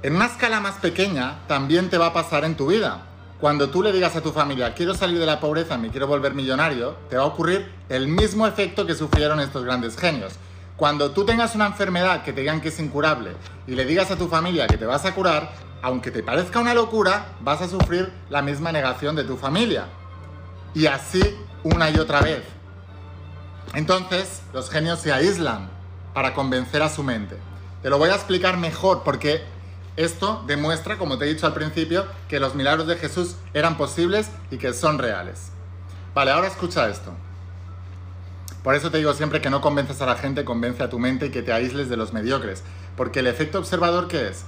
En 0.02 0.16
una 0.16 0.26
escala 0.26 0.60
más 0.60 0.74
pequeña 0.74 1.38
también 1.46 1.88
te 1.88 1.96
va 1.96 2.08
a 2.08 2.12
pasar 2.12 2.44
en 2.44 2.58
tu 2.58 2.66
vida. 2.66 3.06
Cuando 3.40 3.70
tú 3.70 3.82
le 3.82 3.90
digas 3.90 4.14
a 4.16 4.20
tu 4.20 4.32
familia, 4.32 4.74
quiero 4.74 4.92
salir 4.92 5.18
de 5.18 5.24
la 5.24 5.40
pobreza, 5.40 5.78
me 5.78 5.88
quiero 5.88 6.06
volver 6.06 6.34
millonario, 6.34 6.96
te 7.08 7.16
va 7.16 7.22
a 7.22 7.26
ocurrir 7.26 7.72
el 7.88 8.06
mismo 8.06 8.46
efecto 8.46 8.84
que 8.84 8.94
sufrieron 8.94 9.40
estos 9.40 9.64
grandes 9.64 9.96
genios. 9.96 10.34
Cuando 10.80 11.10
tú 11.10 11.26
tengas 11.26 11.54
una 11.54 11.66
enfermedad 11.66 12.22
que 12.22 12.32
te 12.32 12.40
digan 12.40 12.62
que 12.62 12.68
es 12.68 12.80
incurable 12.80 13.36
y 13.66 13.72
le 13.72 13.84
digas 13.84 14.10
a 14.10 14.16
tu 14.16 14.28
familia 14.28 14.66
que 14.66 14.78
te 14.78 14.86
vas 14.86 15.04
a 15.04 15.14
curar, 15.14 15.52
aunque 15.82 16.10
te 16.10 16.22
parezca 16.22 16.58
una 16.58 16.72
locura, 16.72 17.34
vas 17.42 17.60
a 17.60 17.68
sufrir 17.68 18.10
la 18.30 18.40
misma 18.40 18.72
negación 18.72 19.14
de 19.14 19.24
tu 19.24 19.36
familia. 19.36 19.84
Y 20.72 20.86
así 20.86 21.36
una 21.64 21.90
y 21.90 21.98
otra 21.98 22.22
vez. 22.22 22.44
Entonces, 23.74 24.40
los 24.54 24.70
genios 24.70 25.00
se 25.00 25.12
aíslan 25.12 25.68
para 26.14 26.32
convencer 26.32 26.80
a 26.80 26.88
su 26.88 27.02
mente. 27.02 27.36
Te 27.82 27.90
lo 27.90 27.98
voy 27.98 28.08
a 28.08 28.14
explicar 28.14 28.56
mejor 28.56 29.02
porque 29.04 29.42
esto 29.96 30.42
demuestra, 30.46 30.96
como 30.96 31.18
te 31.18 31.26
he 31.26 31.34
dicho 31.34 31.46
al 31.46 31.52
principio, 31.52 32.06
que 32.26 32.40
los 32.40 32.54
milagros 32.54 32.86
de 32.86 32.96
Jesús 32.96 33.36
eran 33.52 33.76
posibles 33.76 34.30
y 34.50 34.56
que 34.56 34.72
son 34.72 34.98
reales. 34.98 35.52
Vale, 36.14 36.30
ahora 36.30 36.46
escucha 36.46 36.88
esto. 36.88 37.12
Por 38.62 38.74
eso 38.74 38.90
te 38.90 38.98
digo 38.98 39.14
siempre 39.14 39.40
que 39.40 39.48
no 39.48 39.60
convences 39.60 40.02
a 40.02 40.06
la 40.06 40.16
gente, 40.16 40.44
convence 40.44 40.82
a 40.82 40.90
tu 40.90 40.98
mente 40.98 41.26
y 41.26 41.30
que 41.30 41.42
te 41.42 41.52
aísles 41.52 41.88
de 41.88 41.96
los 41.96 42.12
mediocres. 42.12 42.62
Porque 42.96 43.20
el 43.20 43.26
efecto 43.26 43.58
observador, 43.58 44.06
¿qué 44.06 44.28
es? 44.28 44.44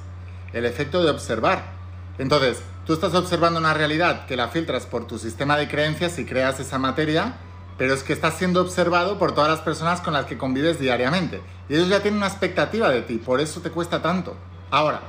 El 0.52 0.66
efecto 0.66 1.02
de 1.02 1.11
observar. 1.11 1.64
Entonces, 2.19 2.62
tú 2.85 2.92
estás 2.92 3.14
observando 3.14 3.59
una 3.59 3.73
realidad 3.73 4.26
que 4.26 4.37
la 4.37 4.49
filtras 4.49 4.85
por 4.85 5.07
tu 5.07 5.19
sistema 5.19 5.57
de 5.57 5.69
creencias 5.69 6.19
y 6.19 6.26
creas 6.26 6.61
esa 6.61 6.78
materia, 6.78 7.37
pero 7.78 7.95
es 7.95 8.02
que 8.02 8.12
estás 8.12 8.35
siendo 8.35 8.61
observado 8.61 9.19
por 9.19 9.35
todas 9.35 9.50
las 9.50 9.61
personas 9.61 10.02
con 10.02 10.12
las 10.12 10.26
que 10.26 10.37
convives 10.37 10.78
diariamente. 10.78 11.40
Y 11.71 11.75
ellos 11.75 11.88
ya 11.88 12.02
tienen 12.02 12.19
una 12.19 12.28
expectativa 12.28 12.90
de 12.90 13.00
ti, 13.00 13.16
por 13.16 13.40
eso 13.40 13.61
te 13.62 13.71
cuesta 13.71 14.02
tanto. 14.02 14.37
Ahora, 14.71 15.00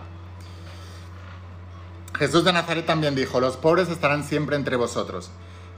Jesús 2.18 2.46
de 2.46 2.54
Nazaret 2.54 2.86
también 2.86 3.16
dijo, 3.16 3.42
los 3.42 3.58
pobres 3.58 3.90
estarán 3.90 4.24
siempre 4.24 4.56
entre 4.56 4.78
vosotros. 4.78 5.30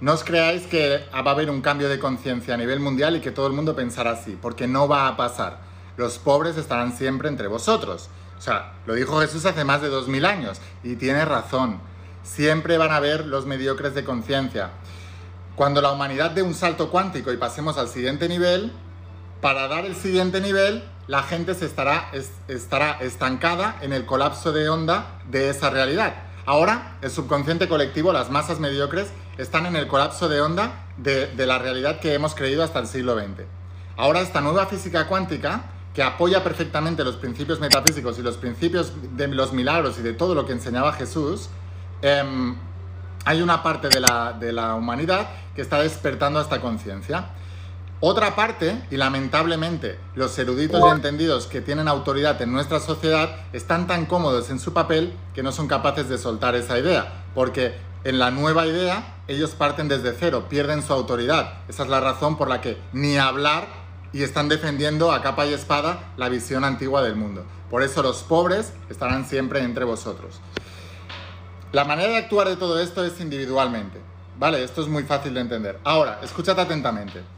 No 0.02 0.12
os 0.12 0.24
creáis 0.24 0.64
que 0.68 1.06
va 1.14 1.20
a 1.20 1.34
haber 1.34 1.50
un 1.50 1.62
cambio 1.62 1.88
de 1.88 2.00
conciencia 2.00 2.54
a 2.54 2.58
nivel 2.58 2.82
mundial 2.82 3.16
y 3.16 3.22
que 3.22 3.32
todo 3.32 3.48
el 3.48 3.54
mundo 3.54 3.75
pensará 3.75 4.12
así, 4.12 4.38
porque 4.42 4.68
no 4.68 4.88
va 4.88 5.08
a 5.08 5.16
pasar. 5.16 5.60
Los 5.96 6.18
pobres 6.18 6.58
estarán 6.58 6.96
siempre 6.96 7.30
entre 7.30 7.48
vosotros. 7.48 8.10
O 8.38 8.42
sea, 8.42 8.74
lo 8.86 8.94
dijo 8.94 9.22
Jesús 9.22 9.46
hace 9.46 9.64
más 9.64 9.82
de 9.82 9.88
dos 9.88 10.10
mil 10.10 10.25
años 10.25 10.60
y 10.84 10.98
tiene 10.98 11.24
razón. 11.24 11.80
Siempre 12.24 12.78
van 12.78 12.92
a 12.92 12.98
haber 12.98 13.25
los 13.25 13.46
mediocres 13.46 13.96
de 13.96 14.04
conciencia. 14.04 14.72
Cuando 15.56 15.82
la 15.82 15.92
humanidad 15.92 16.32
dé 16.32 16.42
un 16.42 16.54
salto 16.54 16.92
cuántico 16.92 17.32
y 17.32 17.38
pasemos 17.38 17.78
al 17.78 17.88
siguiente 17.88 18.28
nivel, 18.28 18.74
para 19.40 19.70
dar 19.70 19.86
el 19.86 19.96
siguiente 19.96 20.42
nivel, 20.42 20.84
la 21.08 21.24
gente 21.24 21.54
se 21.54 21.66
estará, 21.66 22.12
estará 22.50 22.98
estancada 23.00 23.78
en 23.82 23.94
el 23.94 24.06
colapso 24.06 24.52
de 24.52 24.68
onda 24.68 25.22
de 25.30 25.50
esa 25.50 25.70
realidad. 25.70 26.16
Ahora, 26.46 26.98
el 27.02 27.10
subconsciente 27.10 27.70
colectivo, 27.70 28.12
las 28.12 28.30
masas 28.30 28.60
mediocres, 28.60 29.08
están 29.38 29.65
en 29.65 29.75
el 29.75 29.88
colapso 29.88 30.30
de 30.30 30.42
onda 30.42 30.86
de, 30.98 31.30
la 31.46 31.60
realidad 31.60 32.00
que 32.00 32.13
hemos 32.13 32.36
creído 32.36 32.63
hasta 32.63 32.80
el 32.80 32.88
siglo 32.88 33.15
XX. 33.15 33.44
Ahora, 33.98 34.22
esta 34.22 34.42
nueva 34.42 34.65
física 34.68 35.08
cuántica, 35.08 35.65
que 35.94 36.04
apoya 36.04 36.44
perfectamente 36.44 37.04
los 37.04 37.15
principios 37.15 37.60
metafísicos 37.60 38.20
y 38.20 38.22
los 38.22 38.38
principios 38.38 38.94
de 39.15 39.27
los 39.27 39.54
milagros 39.54 39.98
y 39.98 40.01
de 40.01 40.13
todo 40.13 40.36
lo 40.36 40.46
que 40.46 40.54
enseñaba 40.54 40.94
Jesús, 40.94 41.50
em, 42.01 42.56
hay 43.24 43.42
una 43.42 43.63
parte 43.63 43.89
de 43.89 44.01
la, 44.01 44.34
de 44.34 44.51
la 44.51 44.75
humanidad 44.75 45.30
que 45.56 45.62
está 45.62 45.80
despertando 45.82 46.39
esta 46.42 46.60
conciencia. 46.62 47.30
Otra 48.01 48.36
parte, 48.36 48.84
y 48.92 48.98
lamentablemente 48.98 49.98
los 50.15 50.38
eruditos 50.38 50.82
y 50.86 50.92
entendidos 50.92 51.48
que 51.48 51.62
tienen 51.62 51.88
autoridad 51.88 52.39
en 52.42 52.51
nuestra 52.51 52.80
sociedad 52.80 53.38
están 53.54 53.88
tan 53.88 54.06
cómodos 54.06 54.50
en 54.50 54.60
su 54.60 54.74
papel 54.74 55.13
que 55.34 55.42
no 55.42 55.51
son 55.54 55.68
capaces 55.68 56.10
de 56.10 56.18
soltar 56.18 56.56
esa 56.56 56.77
idea, 56.77 57.24
porque 57.34 57.74
en 58.06 58.20
la 58.20 58.32
nueva 58.32 58.66
idea 58.66 59.16
ellos 59.28 59.52
parten 59.52 59.90
desde 59.90 60.14
cero, 60.18 60.46
pierden 60.48 60.82
su 60.82 60.94
autoridad. 60.94 61.56
Esa 61.68 61.84
es 61.84 61.90
la 61.90 62.00
razón 62.00 62.38
por 62.38 62.48
la 62.48 62.62
que 62.62 62.78
ni 62.94 63.18
hablar 63.18 63.68
y 64.14 64.24
están 64.24 64.48
defendiendo 64.48 65.12
a 65.12 65.22
capa 65.22 65.46
y 65.46 65.54
espada 65.54 66.14
la 66.16 66.30
visión 66.30 66.64
antigua 66.64 67.04
del 67.04 67.18
mundo. 67.18 67.46
Por 67.70 67.84
eso 67.84 68.02
los 68.02 68.24
pobres 68.24 68.72
estarán 68.90 69.26
siempre 69.26 69.62
entre 69.62 69.84
vosotros. 69.84 70.40
La 71.74 71.84
manera 71.84 72.12
de 72.12 72.18
actuar 72.18 72.48
de 72.48 72.56
todo 72.56 72.80
esto 72.80 73.04
es 73.04 73.20
individualmente. 73.20 74.00
Vale, 74.40 74.64
esto 74.64 74.82
es 74.82 74.88
muy 74.88 75.04
fácil 75.04 75.34
de 75.34 75.42
entender. 75.42 75.80
Ahora, 75.84 76.22
escúchate 76.24 76.62
atentamente 76.62 77.36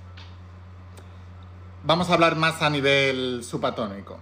vamos 1.88 2.10
a 2.10 2.16
hablar 2.16 2.36
más 2.36 2.62
a 2.62 2.70
nivel 2.70 3.44
subatómico. 3.46 4.20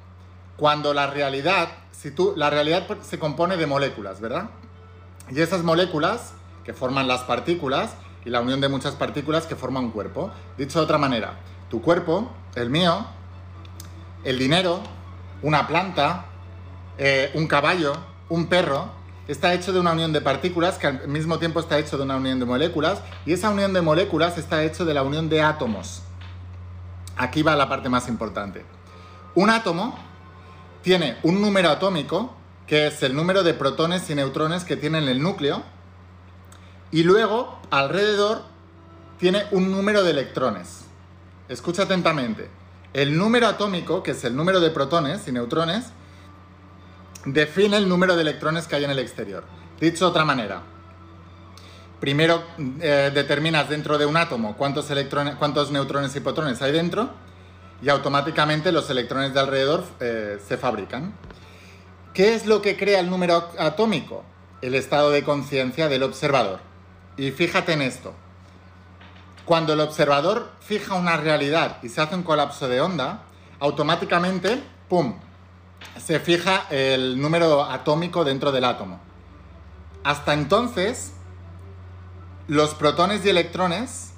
Cuando 0.55 0.93
la 0.93 1.07
realidad, 1.07 1.67
si 1.91 2.11
tú, 2.11 2.33
la 2.37 2.49
realidad 2.51 2.85
se 3.01 3.19
compone 3.19 3.57
de 3.57 3.65
moléculas, 3.65 4.21
¿verdad? 4.21 4.51
Y 5.31 5.41
esas 5.41 5.63
moléculas 5.63 6.33
que 6.63 6.73
forman 6.73 7.07
las 7.07 7.21
partículas 7.21 7.95
y 8.25 8.29
la 8.29 8.41
unión 8.41 8.59
de 8.61 8.69
muchas 8.69 8.95
partículas 8.95 9.45
que 9.45 9.55
forman 9.55 9.85
un 9.85 9.91
cuerpo. 9.91 10.31
Dicho 10.57 10.79
de 10.79 10.85
otra 10.85 10.97
manera, 10.97 11.39
tu 11.69 11.81
cuerpo, 11.81 12.31
el 12.55 12.69
mío, 12.69 13.05
el 14.23 14.39
dinero, 14.39 14.81
una 15.41 15.67
planta, 15.67 16.25
eh, 16.97 17.31
un 17.35 17.47
caballo, 17.47 17.93
un 18.29 18.47
perro, 18.47 18.89
está 19.27 19.53
hecho 19.53 19.73
de 19.73 19.79
una 19.79 19.93
unión 19.93 20.13
de 20.13 20.21
partículas 20.21 20.77
que 20.77 20.87
al 20.87 21.07
mismo 21.07 21.39
tiempo 21.39 21.59
está 21.59 21.77
hecho 21.79 21.97
de 21.97 22.03
una 22.03 22.17
unión 22.17 22.39
de 22.39 22.45
moléculas 22.45 23.01
y 23.25 23.33
esa 23.33 23.49
unión 23.49 23.73
de 23.73 23.81
moléculas 23.81 24.37
está 24.37 24.63
hecho 24.63 24.85
de 24.85 24.93
la 24.93 25.03
unión 25.03 25.29
de 25.29 25.41
átomos. 25.41 26.01
Aquí 27.17 27.41
va 27.41 27.55
la 27.55 27.69
parte 27.69 27.89
más 27.89 28.07
importante. 28.07 28.65
Un 29.35 29.49
átomo 29.49 29.97
tiene 30.81 31.17
un 31.23 31.41
número 31.41 31.69
atómico, 31.69 32.34
que 32.67 32.87
es 32.87 33.03
el 33.03 33.15
número 33.15 33.43
de 33.43 33.53
protones 33.53 34.09
y 34.09 34.15
neutrones 34.15 34.63
que 34.63 34.75
tiene 34.75 34.97
en 34.97 35.07
el 35.07 35.21
núcleo, 35.21 35.63
y 36.91 37.03
luego 37.03 37.59
alrededor 37.71 38.43
tiene 39.19 39.45
un 39.51 39.71
número 39.71 40.03
de 40.03 40.11
electrones. 40.11 40.85
Escucha 41.49 41.83
atentamente. 41.83 42.49
El 42.93 43.17
número 43.17 43.47
atómico, 43.47 44.01
que 44.03 44.11
es 44.11 44.23
el 44.23 44.35
número 44.35 44.59
de 44.59 44.69
protones 44.69 45.27
y 45.27 45.31
neutrones, 45.31 45.87
define 47.25 47.77
el 47.77 47.89
número 47.89 48.15
de 48.15 48.21
electrones 48.21 48.67
que 48.67 48.75
hay 48.75 48.85
en 48.85 48.91
el 48.91 48.99
exterior. 48.99 49.43
Dicho 49.79 50.05
de 50.05 50.11
otra 50.11 50.23
manera, 50.23 50.61
primero 51.99 52.43
eh, 52.79 53.11
determinas 53.13 53.67
dentro 53.67 53.97
de 53.97 54.05
un 54.05 54.15
átomo 54.15 54.55
cuántos, 54.55 54.89
electrones, 54.91 55.35
cuántos 55.35 55.71
neutrones 55.71 56.15
y 56.15 56.19
protones 56.19 56.61
hay 56.61 56.71
dentro 56.71 57.09
y 57.81 57.89
automáticamente 57.89 58.71
los 58.71 58.89
electrones 58.89 59.33
de 59.33 59.39
alrededor 59.39 59.83
eh, 59.99 60.39
se 60.47 60.57
fabrican. 60.57 61.13
¿Qué 62.15 62.33
es 62.33 62.45
lo 62.45 62.61
que 62.61 62.77
crea 62.77 63.01
el 63.01 63.09
número 63.09 63.51
atómico? 63.59 64.23
El 64.61 64.73
estado 64.73 65.09
de 65.09 65.25
conciencia 65.25 65.89
del 65.89 66.01
observador. 66.01 66.61
Y 67.17 67.31
fíjate 67.31 67.73
en 67.73 67.81
esto. 67.81 68.13
Cuando 69.43 69.73
el 69.73 69.81
observador 69.81 70.53
fija 70.61 70.95
una 70.95 71.17
realidad 71.17 71.77
y 71.83 71.89
se 71.89 71.99
hace 71.99 72.15
un 72.15 72.23
colapso 72.23 72.69
de 72.69 72.79
onda, 72.79 73.23
automáticamente, 73.59 74.63
¡pum!, 74.87 75.15
se 75.97 76.21
fija 76.21 76.67
el 76.69 77.21
número 77.21 77.65
atómico 77.65 78.23
dentro 78.23 78.53
del 78.53 78.63
átomo. 78.63 79.01
Hasta 80.05 80.33
entonces, 80.33 81.11
los 82.47 82.75
protones 82.75 83.25
y 83.25 83.29
electrones 83.29 84.13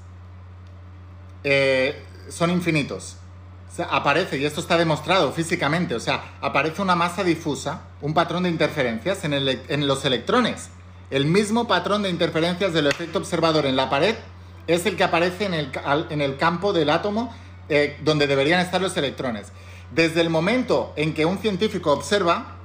eh, 1.43 2.05
son 2.29 2.51
infinitos. 2.51 3.17
Aparece, 3.89 4.37
y 4.37 4.45
esto 4.45 4.61
está 4.61 4.77
demostrado 4.77 5.31
físicamente, 5.31 5.95
o 5.95 5.99
sea, 5.99 6.35
aparece 6.41 6.81
una 6.81 6.95
masa 6.95 7.23
difusa, 7.23 7.81
un 8.01 8.13
patrón 8.13 8.43
de 8.43 8.49
interferencias 8.49 9.23
en, 9.23 9.87
los 9.87 10.05
electrones. 10.05 10.69
El 11.09 11.25
mismo 11.25 11.67
patrón 11.67 12.03
de 12.03 12.09
interferencias 12.09 12.73
del 12.73 12.87
efecto 12.87 13.19
observador 13.19 13.65
en 13.65 13.75
la 13.75 13.89
pared 13.89 14.15
es 14.67 14.85
el 14.85 14.97
que 14.97 15.03
aparece 15.03 15.45
en 15.45 15.53
el, 16.21 16.37
campo 16.37 16.73
del 16.73 16.89
átomo 16.89 17.33
eh, 17.69 17.97
donde 18.03 18.27
deberían 18.27 18.59
estar 18.59 18.81
los 18.81 18.97
electrones. 18.97 19.51
Desde 19.91 20.21
el 20.21 20.29
momento 20.29 20.93
en 20.95 21.13
que 21.13 21.25
un 21.25 21.37
científico 21.37 21.91
observa, 21.91 22.57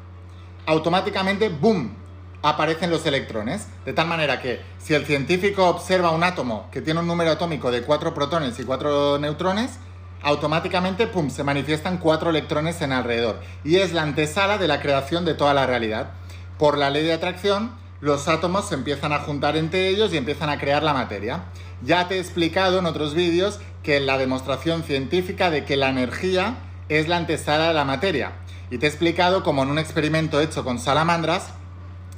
automáticamente, 0.67 1.49
¡boom!, 1.49 1.95
aparecen 2.43 2.91
los 2.91 3.07
electrones, 3.07 3.69
de 3.85 3.93
tal 3.93 4.09
manera 4.09 4.41
que 4.41 4.61
si 4.79 4.95
el 4.95 5.07
científico 5.07 5.69
observa 5.69 6.11
un 6.11 6.25
átomo 6.25 6.69
que 6.73 6.83
tiene 6.83 7.01
un 7.01 7.07
número 7.07 7.31
atómico 7.31 7.71
de 7.71 7.83
cuatro 7.83 8.15
protones 8.15 8.59
y 8.59 8.65
cuatro 8.65 9.19
neutrones, 9.19 9.79
automáticamente 10.23 11.07
pum, 11.07 11.31
se 11.31 11.45
manifiestan 11.45 11.99
cuatro 11.99 12.31
electrones 12.31 12.81
en 12.81 12.93
alrededor. 12.93 13.41
Y 13.65 13.77
es 13.77 13.93
la 13.93 14.03
antesala 14.03 14.59
de 14.59 14.69
la 14.69 14.81
creación 14.81 15.25
de 15.25 15.35
toda 15.35 15.55
la 15.55 15.67
realidad. 15.67 16.13
Por 16.59 16.79
la 16.79 16.91
ley 16.91 17.05
de 17.05 17.13
atracción, 17.13 17.73
los 18.01 18.29
átomos 18.29 18.69
se 18.69 18.75
empiezan 18.75 19.13
a 19.13 19.21
juntar 19.21 19.57
entre 19.57 19.89
ellos 19.89 20.13
y 20.13 20.17
empiezan 20.17 20.51
a 20.51 20.59
crear 20.59 20.83
la 20.83 20.95
materia. 20.95 21.45
Ya 21.85 22.09
te 22.09 22.17
he 22.17 22.21
explicado 22.21 22.79
en 22.79 22.87
otros 22.87 23.15
vídeos 23.15 23.61
que 23.83 24.01
la 24.01 24.19
demostración 24.19 24.85
científica 24.85 25.51
de 25.51 25.65
que 25.65 25.77
la 25.77 25.91
energía 25.91 26.57
es 26.89 27.09
la 27.09 27.17
antesala 27.17 27.69
de 27.69 27.75
la 27.75 27.85
materia. 27.85 28.33
Y 28.71 28.79
te 28.79 28.87
he 28.87 28.89
explicado 28.89 29.43
como 29.43 29.63
en 29.63 29.71
un 29.71 29.79
experimento 29.79 30.41
hecho 30.41 30.65
con 30.65 30.79
salamandras, 30.79 31.49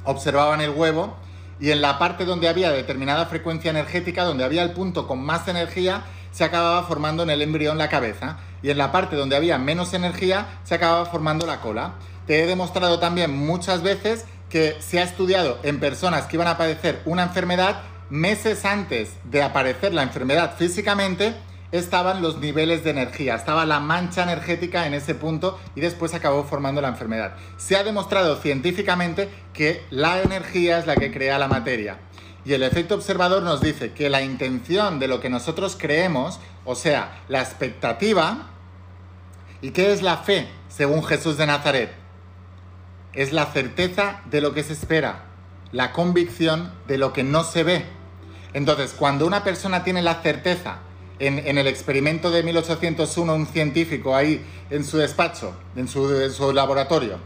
observaban 0.03 0.61
el 0.61 0.69
huevo 0.69 1.15
y 1.59 1.71
en 1.71 1.81
la 1.81 1.97
parte 1.97 2.25
donde 2.25 2.49
había 2.49 2.71
determinada 2.71 3.25
frecuencia 3.25 3.71
energética, 3.71 4.23
donde 4.23 4.43
había 4.43 4.63
el 4.63 4.71
punto 4.71 5.07
con 5.07 5.23
más 5.23 5.47
energía, 5.47 6.03
se 6.35 6.43
acababa 6.43 6.83
formando 6.83 7.23
en 7.23 7.29
el 7.29 7.41
embrión 7.41 7.77
la 7.77 7.87
cabeza 7.87 8.39
y 8.61 8.69
en 8.69 8.77
la 8.77 8.91
parte 8.91 9.15
donde 9.15 9.37
había 9.37 9.57
menos 9.57 9.93
energía 9.93 10.59
se 10.65 10.75
acababa 10.75 11.05
formando 11.05 11.47
la 11.47 11.61
cola. 11.61 11.93
Te 12.27 12.43
he 12.43 12.45
demostrado 12.45 12.99
también 12.99 13.31
muchas 13.31 13.81
veces 13.83 14.25
que 14.49 14.75
se 14.79 14.99
ha 14.99 15.03
estudiado 15.03 15.59
en 15.63 15.79
personas 15.79 16.25
que 16.25 16.35
iban 16.35 16.49
a 16.49 16.57
padecer 16.57 17.01
una 17.05 17.23
enfermedad 17.23 17.83
meses 18.09 18.65
antes 18.65 19.13
de 19.23 19.43
aparecer 19.43 19.93
la 19.93 20.03
enfermedad 20.03 20.57
físicamente 20.57 21.33
estaban 21.71 22.21
los 22.21 22.37
niveles 22.39 22.83
de 22.83 22.89
energía, 22.89 23.35
estaba 23.35 23.65
la 23.65 23.79
mancha 23.79 24.23
energética 24.23 24.87
en 24.87 24.93
ese 24.93 25.15
punto 25.15 25.57
y 25.73 25.79
después 25.79 26.13
acabó 26.13 26.43
formando 26.43 26.81
la 26.81 26.89
enfermedad. 26.89 27.35
Se 27.55 27.77
ha 27.77 27.83
demostrado 27.85 28.35
científicamente 28.41 29.29
que 29.53 29.83
la 29.89 30.21
energía 30.21 30.79
es 30.79 30.85
la 30.85 30.97
que 30.97 31.13
crea 31.13 31.39
la 31.39 31.47
materia. 31.47 31.97
Y 32.45 32.53
el 32.53 32.61
efecto 32.61 32.93
observador 32.93 33.41
nos 33.41 33.59
dice 33.59 33.91
que 33.91 34.09
la 34.09 34.21
intención 34.21 34.99
de 34.99 35.07
lo 35.07 35.19
que 35.19 35.29
nosotros 35.29 35.75
creemos, 35.79 36.39
o 36.63 36.75
sea, 36.75 37.23
la 37.27 37.41
expectativa, 37.41 38.49
¿y 39.61 39.71
qué 39.71 39.91
es 39.91 40.03
la 40.03 40.17
fe 40.17 40.47
según 40.69 41.03
Jesús 41.03 41.37
de 41.37 41.47
Nazaret? 41.47 41.91
Es 43.13 43.33
la 43.33 43.47
certeza 43.47 44.21
de 44.29 44.41
lo 44.41 44.53
que 44.53 44.61
se 44.61 44.73
espera, 44.73 45.23
la 45.71 45.91
convicción 45.91 46.71
de 46.87 46.99
lo 46.99 47.13
que 47.13 47.23
no 47.23 47.43
se 47.43 47.63
ve. 47.63 47.85
Entonces, 48.53 48.93
cuando 48.93 49.25
una 49.25 49.43
persona 49.43 49.83
tiene 49.83 50.03
la 50.03 50.21
certeza 50.21 50.77
en, 51.17 51.57
el 51.57 51.65
experimento 51.65 52.29
de 52.29 52.43
1801 52.43 53.33
un 53.33 53.47
científico 53.47 54.15
ahí 54.15 54.45
en 54.69 54.83
su 54.83 54.97
despacho, 54.97 55.55
en 55.75 55.87
su, 55.87 56.13
en 56.13 56.31
su 56.31 56.53
laboratorio, 56.53 57.17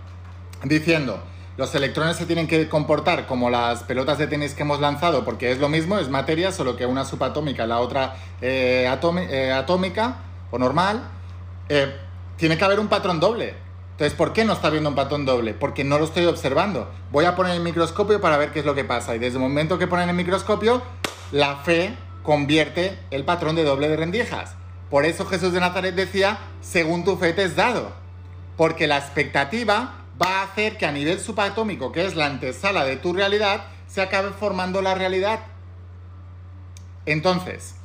diciendo, 0.64 1.22
los 1.60 1.75
electrones 1.75 2.16
se 2.16 2.25
tienen 2.25 2.48
que 2.48 2.70
comportar 2.70 3.28
como 3.28 3.50
las 3.50 3.84
pelotas 3.84 4.18
de 4.18 4.28
tenis 4.28 4.54
que 4.54 4.62
hemos 4.62 4.80
lanzado, 4.80 5.25
porque 5.25 5.51
es 5.51 5.60
lo 5.60 5.68
mismo, 5.68 6.00
es 6.00 6.08
materia, 6.08 6.54
solo 6.54 6.78
que 6.78 6.86
una 6.86 7.04
subatómica 7.04 7.68
la 7.68 7.80
otra 7.80 8.16
eh, 8.39 8.89
eh, 9.30 9.51
atómica 9.51 10.16
o 10.51 10.58
normal. 10.58 11.04
Eh, 11.68 11.94
tiene 12.38 12.58
que 12.58 12.63
haber 12.63 12.80
un 12.80 12.88
patrón 12.88 13.20
doble. 13.20 13.56
Entonces, 13.92 14.18
¿por 14.18 14.32
qué 14.32 14.46
no 14.46 14.54
está 14.54 14.70
viendo 14.70 14.89
un 14.89 14.96
patrón 14.96 15.25
doble? 15.25 15.54
Porque 15.54 15.84
no 15.84 16.00
lo 16.00 16.06
estoy 16.06 16.28
observando. 16.28 16.89
Voy 17.12 17.25
a 17.25 17.36
poner 17.36 17.58
el 17.58 17.62
microscopio 17.62 18.22
para 18.22 18.38
ver 18.38 18.54
qué 18.54 18.60
es 18.60 18.66
lo 18.66 18.74
que 18.74 18.86
pasa. 18.86 19.13
Y 19.18 19.20
desde 19.20 19.36
el 19.36 19.42
momento 19.42 19.78
que 19.78 19.88
ponen 19.88 20.08
el 20.08 20.16
microscopio, 20.16 20.82
la 21.34 21.58
fe 21.58 21.94
convierte 22.24 22.98
el 23.12 23.25
patrón 23.25 23.58
de 23.58 23.66
doble 23.66 23.89
de 23.89 23.98
rendijas. 23.98 24.56
Por 24.89 25.04
eso 25.04 25.25
Jesús 25.25 25.51
de 25.51 25.60
Nazaret 25.60 25.94
decía, 25.94 26.38
según 26.62 27.04
tu 27.04 27.18
fe 27.18 27.34
te 27.34 27.44
es 27.44 27.58
dado. 27.58 27.92
Porque 28.56 28.88
la 28.88 28.98
expectativa 28.98 29.99
va 30.22 30.40
a 30.40 30.44
hacer 30.44 30.78
que 30.78 30.86
a 30.86 30.92
nivel 30.92 31.20
subatómico, 31.20 31.92
que 31.92 32.06
es 32.06 32.16
la 32.16 32.26
antesala 32.26 32.86
de 32.86 32.98
tu 32.98 33.14
realidad, 33.14 33.66
se 33.88 34.02
acabe 34.02 34.32
formando 34.32 34.82
la 34.82 34.96
realidad. 34.96 35.40
Entonces, 37.06 37.76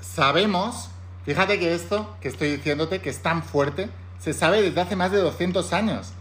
sabemos, 0.00 0.90
fíjate 1.24 1.58
que 1.58 1.74
esto 1.74 2.16
que 2.20 2.28
estoy 2.28 2.56
diciéndote, 2.56 3.00
que 3.00 3.10
es 3.10 3.22
tan 3.22 3.42
fuerte, 3.42 3.88
se 4.18 4.32
sabe 4.32 4.62
desde 4.62 4.80
hace 4.80 4.96
más 4.96 5.10
de 5.10 5.18
200 5.18 5.72
años. 5.72 6.12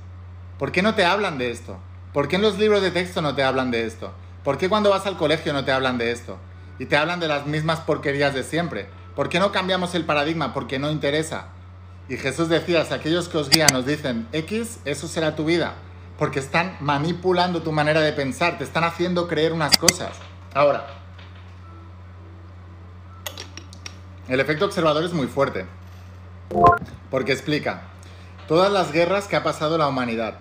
¿Por 0.58 0.72
qué 0.72 0.82
no 0.82 0.96
te 0.96 1.06
hablan 1.06 1.38
de 1.38 1.52
esto? 1.52 1.78
¿Por 2.14 2.28
qué 2.28 2.38
en 2.38 2.42
los 2.42 2.58
libros 2.58 2.82
de 2.82 2.92
texto 2.92 3.22
no 3.22 3.36
te 3.36 3.44
hablan 3.44 3.72
de 3.72 3.86
esto? 3.86 4.14
¿Por 4.44 4.58
qué 4.58 4.70
cuando 4.70 4.90
vas 4.90 5.06
al 5.06 5.18
colegio 5.18 5.54
no 5.54 5.66
te 5.66 5.72
hablan 5.72 5.98
de 5.98 6.12
esto? 6.12 6.38
Y 6.80 6.86
te 6.86 6.98
hablan 6.98 7.20
de 7.20 7.28
las 7.28 7.46
mismas 7.46 7.80
porquerías 7.80 8.34
de 8.34 8.44
siempre. 8.44 8.88
¿Por 9.16 9.30
qué 9.30 9.40
no 9.40 9.52
cambiamos 9.52 9.96
el 9.96 10.06
paradigma? 10.06 10.54
Porque 10.54 10.80
no 10.80 10.92
interesa. 10.92 11.48
Y 12.10 12.17
Jesús 12.17 12.50
decía, 12.50 12.83
si 12.86 12.93
aquellos 12.93 13.29
que 13.29 13.38
os 13.38 13.50
guían 13.50 13.69
nos 13.72 13.86
dicen 13.86 14.27
X, 14.33 14.79
eso 14.86 15.07
será 15.07 15.36
tu 15.36 15.45
vida. 15.45 15.75
Porque 16.17 16.39
están 16.39 16.75
manipulando 16.79 17.63
tu 17.63 17.72
manera 17.72 18.01
de 18.01 18.13
pensar, 18.13 18.57
te 18.57 18.63
están 18.63 18.83
haciendo 18.83 19.27
creer 19.27 19.53
unas 19.53 19.77
cosas. 19.77 20.12
Ahora, 20.53 20.86
el 24.27 24.39
efecto 24.39 24.65
observador 24.65 25.03
es 25.03 25.13
muy 25.13 25.27
fuerte. 25.27 25.65
Porque 27.10 27.31
explica 27.31 27.83
todas 28.48 28.72
las 28.72 28.91
guerras 28.91 29.27
que 29.27 29.36
ha 29.36 29.43
pasado 29.43 29.77
la 29.77 29.88
humanidad, 29.88 30.36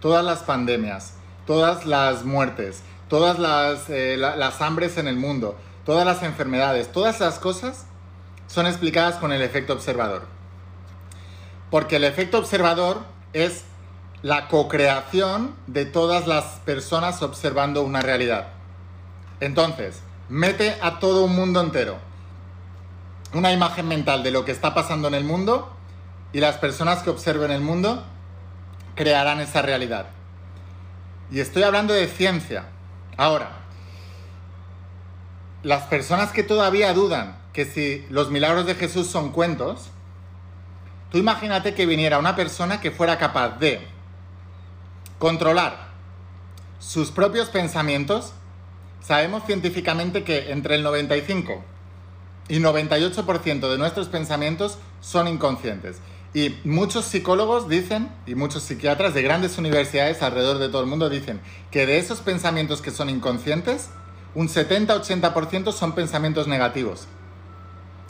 todas 0.00 0.24
las 0.24 0.40
pandemias, 0.40 1.14
todas 1.46 1.84
las 1.86 2.24
muertes, 2.24 2.82
todas 3.08 3.38
las, 3.38 3.90
eh, 3.90 4.16
las 4.16 4.62
hambres 4.62 4.96
en 4.96 5.08
el 5.08 5.16
mundo, 5.16 5.58
todas 5.84 6.06
las 6.06 6.22
enfermedades, 6.22 6.92
todas 6.92 7.16
esas 7.16 7.38
cosas 7.38 7.86
son 8.46 8.66
explicadas 8.66 9.16
con 9.16 9.32
el 9.32 9.42
efecto 9.42 9.72
observador. 9.72 10.39
Porque 11.70 11.96
el 11.96 12.04
efecto 12.04 12.38
observador 12.38 13.04
es 13.32 13.64
la 14.22 14.48
co-creación 14.48 15.54
de 15.66 15.86
todas 15.86 16.26
las 16.26 16.44
personas 16.64 17.22
observando 17.22 17.82
una 17.82 18.00
realidad. 18.00 18.48
Entonces, 19.40 20.00
mete 20.28 20.76
a 20.82 20.98
todo 20.98 21.24
un 21.24 21.34
mundo 21.34 21.60
entero 21.60 22.10
una 23.32 23.52
imagen 23.52 23.86
mental 23.86 24.22
de 24.22 24.30
lo 24.30 24.44
que 24.44 24.52
está 24.52 24.74
pasando 24.74 25.08
en 25.08 25.14
el 25.14 25.24
mundo 25.24 25.70
y 26.32 26.40
las 26.40 26.56
personas 26.56 27.02
que 27.02 27.10
observen 27.10 27.50
el 27.50 27.60
mundo 27.60 28.04
crearán 28.94 29.40
esa 29.40 29.62
realidad. 29.62 30.06
Y 31.30 31.40
estoy 31.40 31.62
hablando 31.62 31.94
de 31.94 32.08
ciencia. 32.08 32.64
Ahora, 33.16 33.50
las 35.62 35.84
personas 35.84 36.32
que 36.32 36.42
todavía 36.42 36.92
dudan 36.92 37.38
que 37.52 37.64
si 37.64 38.04
los 38.10 38.30
milagros 38.30 38.66
de 38.66 38.74
Jesús 38.74 39.06
son 39.06 39.30
cuentos, 39.30 39.90
Tú 41.10 41.18
imagínate 41.18 41.74
que 41.74 41.86
viniera 41.86 42.18
una 42.18 42.36
persona 42.36 42.80
que 42.80 42.90
fuera 42.90 43.18
capaz 43.18 43.58
de 43.58 43.86
controlar 45.18 45.88
sus 46.78 47.10
propios 47.10 47.48
pensamientos. 47.48 48.32
Sabemos 49.02 49.44
científicamente 49.44 50.24
que 50.24 50.52
entre 50.52 50.76
el 50.76 50.82
95 50.82 51.64
y 52.48 52.58
98% 52.58 53.70
de 53.70 53.78
nuestros 53.78 54.08
pensamientos 54.08 54.78
son 55.00 55.26
inconscientes. 55.26 56.00
Y 56.32 56.56
muchos 56.62 57.06
psicólogos 57.06 57.68
dicen, 57.68 58.08
y 58.24 58.36
muchos 58.36 58.62
psiquiatras 58.62 59.14
de 59.14 59.22
grandes 59.22 59.58
universidades 59.58 60.22
alrededor 60.22 60.58
de 60.58 60.68
todo 60.68 60.82
el 60.82 60.86
mundo 60.86 61.08
dicen, 61.08 61.40
que 61.72 61.86
de 61.86 61.98
esos 61.98 62.20
pensamientos 62.20 62.82
que 62.82 62.92
son 62.92 63.10
inconscientes, 63.10 63.90
un 64.36 64.48
70-80% 64.48 65.72
son 65.72 65.92
pensamientos 65.92 66.46
negativos. 66.46 67.08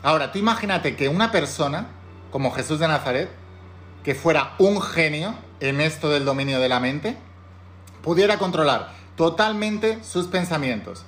Ahora, 0.02 0.32
tú 0.32 0.38
imagínate 0.38 0.96
que 0.96 1.08
una 1.08 1.32
persona 1.32 1.88
como 2.30 2.52
Jesús 2.52 2.78
de 2.78 2.88
Nazaret, 2.88 3.28
que 4.04 4.14
fuera 4.14 4.54
un 4.58 4.80
genio 4.80 5.34
en 5.60 5.80
esto 5.80 6.08
del 6.08 6.24
dominio 6.24 6.60
de 6.60 6.68
la 6.68 6.80
mente, 6.80 7.16
pudiera 8.02 8.38
controlar 8.38 8.92
totalmente 9.16 10.02
sus 10.02 10.26
pensamientos, 10.26 11.04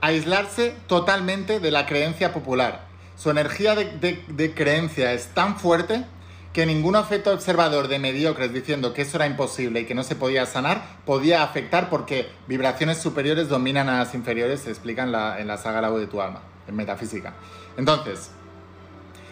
aislarse 0.00 0.74
totalmente 0.86 1.60
de 1.60 1.70
la 1.70 1.86
creencia 1.86 2.32
popular. 2.32 2.86
Su 3.16 3.30
energía 3.30 3.74
de, 3.74 4.54
creencia 4.54 5.12
es 5.12 5.28
tan 5.34 5.58
fuerte 5.58 6.06
que 6.54 6.64
ningún 6.64 6.96
efecto 6.96 7.32
observador 7.32 7.88
de 7.88 7.98
mediocres 7.98 8.52
diciendo 8.52 8.94
que 8.94 9.02
eso 9.02 9.18
era 9.18 9.26
imposible 9.26 9.80
y 9.80 9.84
que 9.84 9.94
no 9.94 10.02
se 10.02 10.16
podía 10.16 10.46
sanar 10.46 10.82
podía 11.04 11.44
afectar 11.44 11.90
porque 11.90 12.28
vibraciones 12.48 12.98
superiores 12.98 13.48
dominan 13.48 13.88
a 13.88 13.98
las 13.98 14.14
inferiores, 14.14 14.60
se 14.60 14.70
explica 14.70 15.02
en 15.02 15.12
la, 15.12 15.38
en 15.38 15.46
la 15.46 15.58
saga 15.58 15.82
La 15.82 15.90
de 15.90 16.06
tu 16.06 16.22
alma, 16.22 16.40
en 16.66 16.74
metafísica. 16.74 17.34
Entonces, 17.76 18.30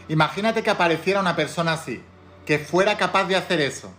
Imagínate 0.09 0.63
que 0.63 0.71
apareciera 0.71 1.21
una 1.21 1.37
persona 1.37 1.75
así, 1.75 2.03
que 2.47 2.59
fuera 2.59 2.97
capaz 2.97 3.25
de 3.25 3.37
hacer 3.37 3.61
eso. 3.61 3.93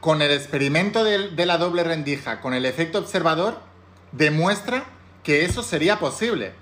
Con 0.00 0.22
el 0.22 0.30
experimento 0.30 1.02
de, 1.02 1.46
la 1.46 1.58
doble 1.58 1.82
rendija, 1.82 2.40
con 2.40 2.54
el 2.54 2.64
efecto 2.64 2.98
observador, 2.98 3.58
demuestra 4.12 4.84
que 5.24 5.44
eso 5.44 5.64
sería 5.64 5.98
posible. 5.98 6.54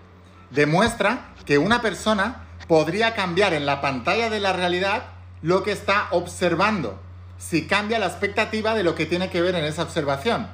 Demuestra 0.51 1.35
que 1.45 1.59
una 1.59 1.83
persona 1.83 2.47
podría 2.67 3.15
cambiar 3.15 3.53
en 3.53 3.67
la 3.67 3.83
pantalla 3.83 4.31
de 4.31 4.41
la 4.41 4.55
realidad 4.55 5.05
lo 5.43 5.63
que 5.63 5.73
está 5.73 6.09
observando, 6.11 6.99
si 7.37 7.67
cambia 7.67 7.99
la 7.99 8.07
expectativa 8.07 8.75
de 8.75 8.83
lo 8.83 8.95
que 8.95 9.05
tiene 9.05 9.29
que 9.29 9.43
ver 9.43 9.55
en 9.55 9.67
esa 9.67 9.83
observación. 9.83 10.49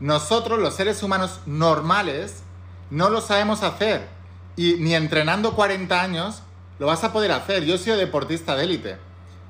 Nosotros, 0.00 0.58
los 0.58 0.74
seres 0.74 1.04
humanos 1.04 1.40
normales, 1.46 2.42
no 2.90 3.10
lo 3.10 3.20
sabemos 3.20 3.62
hacer. 3.62 4.08
Y 4.56 4.74
ni 4.80 4.94
entrenando 4.96 5.54
40 5.54 6.00
años 6.00 6.42
lo 6.78 6.86
vas 6.86 7.04
a 7.04 7.12
poder 7.12 7.32
hacer. 7.32 7.64
Yo 7.64 7.74
he 7.74 7.78
sido 7.78 7.96
deportista 7.96 8.56
de 8.56 8.64
élite. 8.64 8.96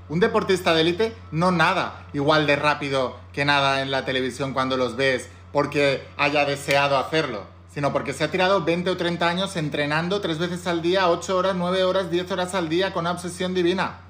Un 0.08 0.20
deportista 0.20 0.74
de 0.74 0.82
élite 0.82 1.16
no 1.30 1.50
nada 1.50 2.06
igual 2.12 2.46
de 2.46 2.56
rápido 2.56 3.16
que 3.32 3.44
nada 3.44 3.80
en 3.80 3.90
la 3.90 4.04
televisión 4.04 4.52
cuando 4.52 4.76
los 4.76 4.96
ves 4.96 5.28
porque 5.52 6.06
haya 6.18 6.44
deseado 6.44 6.98
hacerlo, 6.98 7.44
sino 7.72 7.92
porque 7.92 8.12
se 8.12 8.24
ha 8.24 8.30
tirado 8.30 8.64
20 8.64 8.90
o 8.90 8.96
30 8.96 9.26
años 9.26 9.56
entrenando 9.56 10.20
tres 10.20 10.38
veces 10.38 10.66
al 10.66 10.82
día, 10.82 11.08
8 11.08 11.36
horas, 11.36 11.54
9 11.56 11.84
horas, 11.84 12.10
10 12.10 12.30
horas 12.32 12.54
al 12.54 12.68
día 12.68 12.92
con 12.92 13.02
una 13.02 13.12
obsesión 13.12 13.54
divina. 13.54 14.00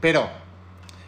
Pero 0.00 0.28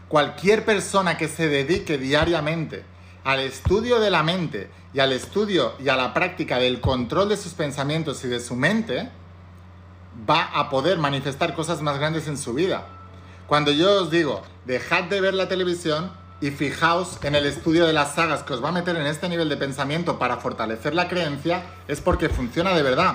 cualquier 0.09 0.65
persona 0.65 1.17
que 1.17 1.29
se 1.29 1.49
dedique 1.49 1.97
diariamente 1.97 2.85
al 3.25 3.41
estudio 3.41 3.99
de 3.99 4.11
la 4.11 4.23
mente 4.23 4.69
y 4.93 5.01
al 5.01 5.13
estudio 5.13 5.75
y 5.79 5.89
a 5.89 5.97
la 5.97 6.13
práctica 6.13 6.59
del 6.59 6.81
control 6.81 7.29
de 7.29 7.37
sus 7.37 7.55
pensamientos 7.55 8.25
y 8.25 8.29
de 8.29 8.41
su 8.41 8.57
mente, 8.57 9.11
va 10.29 10.45
a 10.55 10.71
poder 10.71 10.99
manifestar 10.99 11.55
cosas 11.55 11.83
más 11.83 11.99
grandes 11.99 12.29
en 12.29 12.39
su 12.39 12.55
vida. 12.55 12.87
Cuando 13.47 13.71
yo 13.71 14.03
os 14.03 14.11
digo, 14.11 14.43
dejad 14.65 15.05
de 15.05 15.21
ver 15.21 15.35
la 15.35 15.49
televisión 15.49 16.11
y 16.41 16.51
fijaos 16.51 17.19
en 17.23 17.35
el 17.35 17.47
estudio 17.47 17.87
de 17.87 17.93
las 17.93 18.15
sagas 18.15 18.43
que 18.43 18.53
os 18.53 18.63
va 18.63 18.69
a 18.71 18.73
meter 18.73 18.97
en 18.97 19.07
este 19.07 19.29
nivel 19.29 19.49
de 19.49 19.57
pensamiento 19.57 20.19
para 20.19 20.39
fortalecer 20.39 20.95
la 20.95 21.09
creencia, 21.09 21.63
es 21.89 22.01
porque 22.01 22.29
funciona 22.29 22.75
de 22.75 22.83
verdad. 22.83 23.15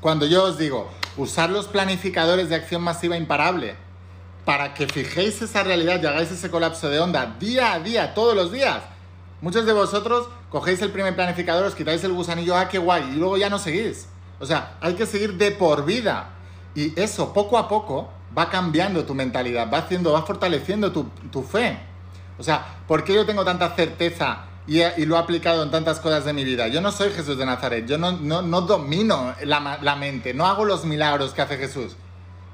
Cuando 0.00 0.26
yo 0.26 0.44
os 0.44 0.58
digo, 0.58 0.90
usar 1.16 1.50
los 1.50 1.66
planificadores 1.66 2.48
de 2.48 2.56
acción 2.56 2.82
masiva 2.82 3.16
imparable 3.16 3.76
para 4.44 4.74
que 4.74 4.86
fijéis 4.86 5.42
esa 5.42 5.64
realidad 5.64 6.00
y 6.00 6.06
hagáis 6.06 6.30
ese 6.30 6.50
colapso 6.50 6.88
de 6.88 7.00
onda 7.00 7.36
día 7.40 7.72
a 7.72 7.80
día, 7.80 8.14
todos 8.14 8.36
los 8.36 8.52
días. 8.52 8.82
Muchos 9.40 9.66
de 9.66 9.72
vosotros 9.72 10.28
cogéis 10.50 10.80
el 10.82 10.92
primer 10.92 11.16
planificador, 11.16 11.64
os 11.64 11.74
quitáis 11.74 12.04
el 12.04 12.12
gusanillo, 12.12 12.56
ah, 12.56 12.68
qué 12.68 12.78
guay, 12.78 13.10
y 13.10 13.16
luego 13.16 13.36
ya 13.36 13.50
no 13.50 13.58
seguís. 13.58 14.06
O 14.38 14.46
sea, 14.46 14.76
hay 14.80 14.94
que 14.94 15.06
seguir 15.06 15.34
de 15.34 15.52
por 15.52 15.84
vida. 15.84 16.30
Y 16.74 16.98
eso 17.00 17.32
poco 17.32 17.56
a 17.56 17.68
poco 17.68 18.10
va 18.36 18.50
cambiando 18.50 19.04
tu 19.04 19.14
mentalidad, 19.14 19.70
va 19.72 19.78
haciendo, 19.78 20.12
va 20.12 20.22
fortaleciendo 20.22 20.92
tu, 20.92 21.42
fe. 21.42 21.78
O 22.38 22.42
sea, 22.42 22.80
¿por 22.86 23.02
qué 23.02 23.14
yo 23.14 23.24
tengo 23.24 23.44
tanta 23.44 23.74
certeza 23.74 24.44
y, 24.66 24.80
lo 25.06 25.16
he 25.16 25.18
aplicado 25.18 25.62
en 25.62 25.70
tantas 25.70 26.00
cosas 26.00 26.24
de 26.26 26.34
mi 26.34 26.44
vida? 26.44 26.68
Yo 26.68 26.82
no 26.82 26.92
soy 26.92 27.10
Jesús 27.12 27.38
de 27.38 27.46
Nazaret, 27.46 27.86
yo 27.86 27.96
no, 27.96 28.12
no, 28.12 28.60
domino 28.60 29.34
la, 29.42 29.78
la 29.80 29.96
mente, 29.96 30.34
no 30.34 30.46
hago 30.46 30.66
los 30.66 30.84
milagros 30.84 31.32
que 31.32 31.42
hace 31.42 31.56
Jesús. 31.56 31.96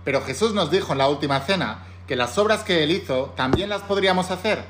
Pero 0.04 0.22
Jesús 0.22 0.54
nos 0.54 0.70
dijo 0.70 0.92
en 0.92 0.98
la 0.98 1.08
última 1.08 1.40
cena 1.40 1.84
que 2.06 2.14
las 2.14 2.38
obras 2.38 2.62
que 2.62 2.84
Él 2.84 2.92
hizo 2.92 3.32
también 3.36 3.68
las 3.68 3.82
podríamos 3.82 4.30
hacer. 4.30 4.64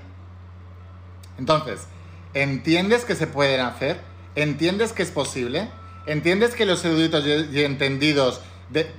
Entonces, 1.38 1.86
¿entiendes 2.32 3.04
que 3.04 3.14
se 3.14 3.26
pueden 3.26 3.60
hacer? 3.60 4.00
¿Entiendes 4.34 4.92
que 4.92 5.02
es 5.02 5.10
posible? 5.10 5.68
¿Entiendes 6.06 6.54
que 6.54 6.66
los 6.66 6.84
eruditos 6.84 7.24
y 7.26 7.64
entendidos 7.64 8.40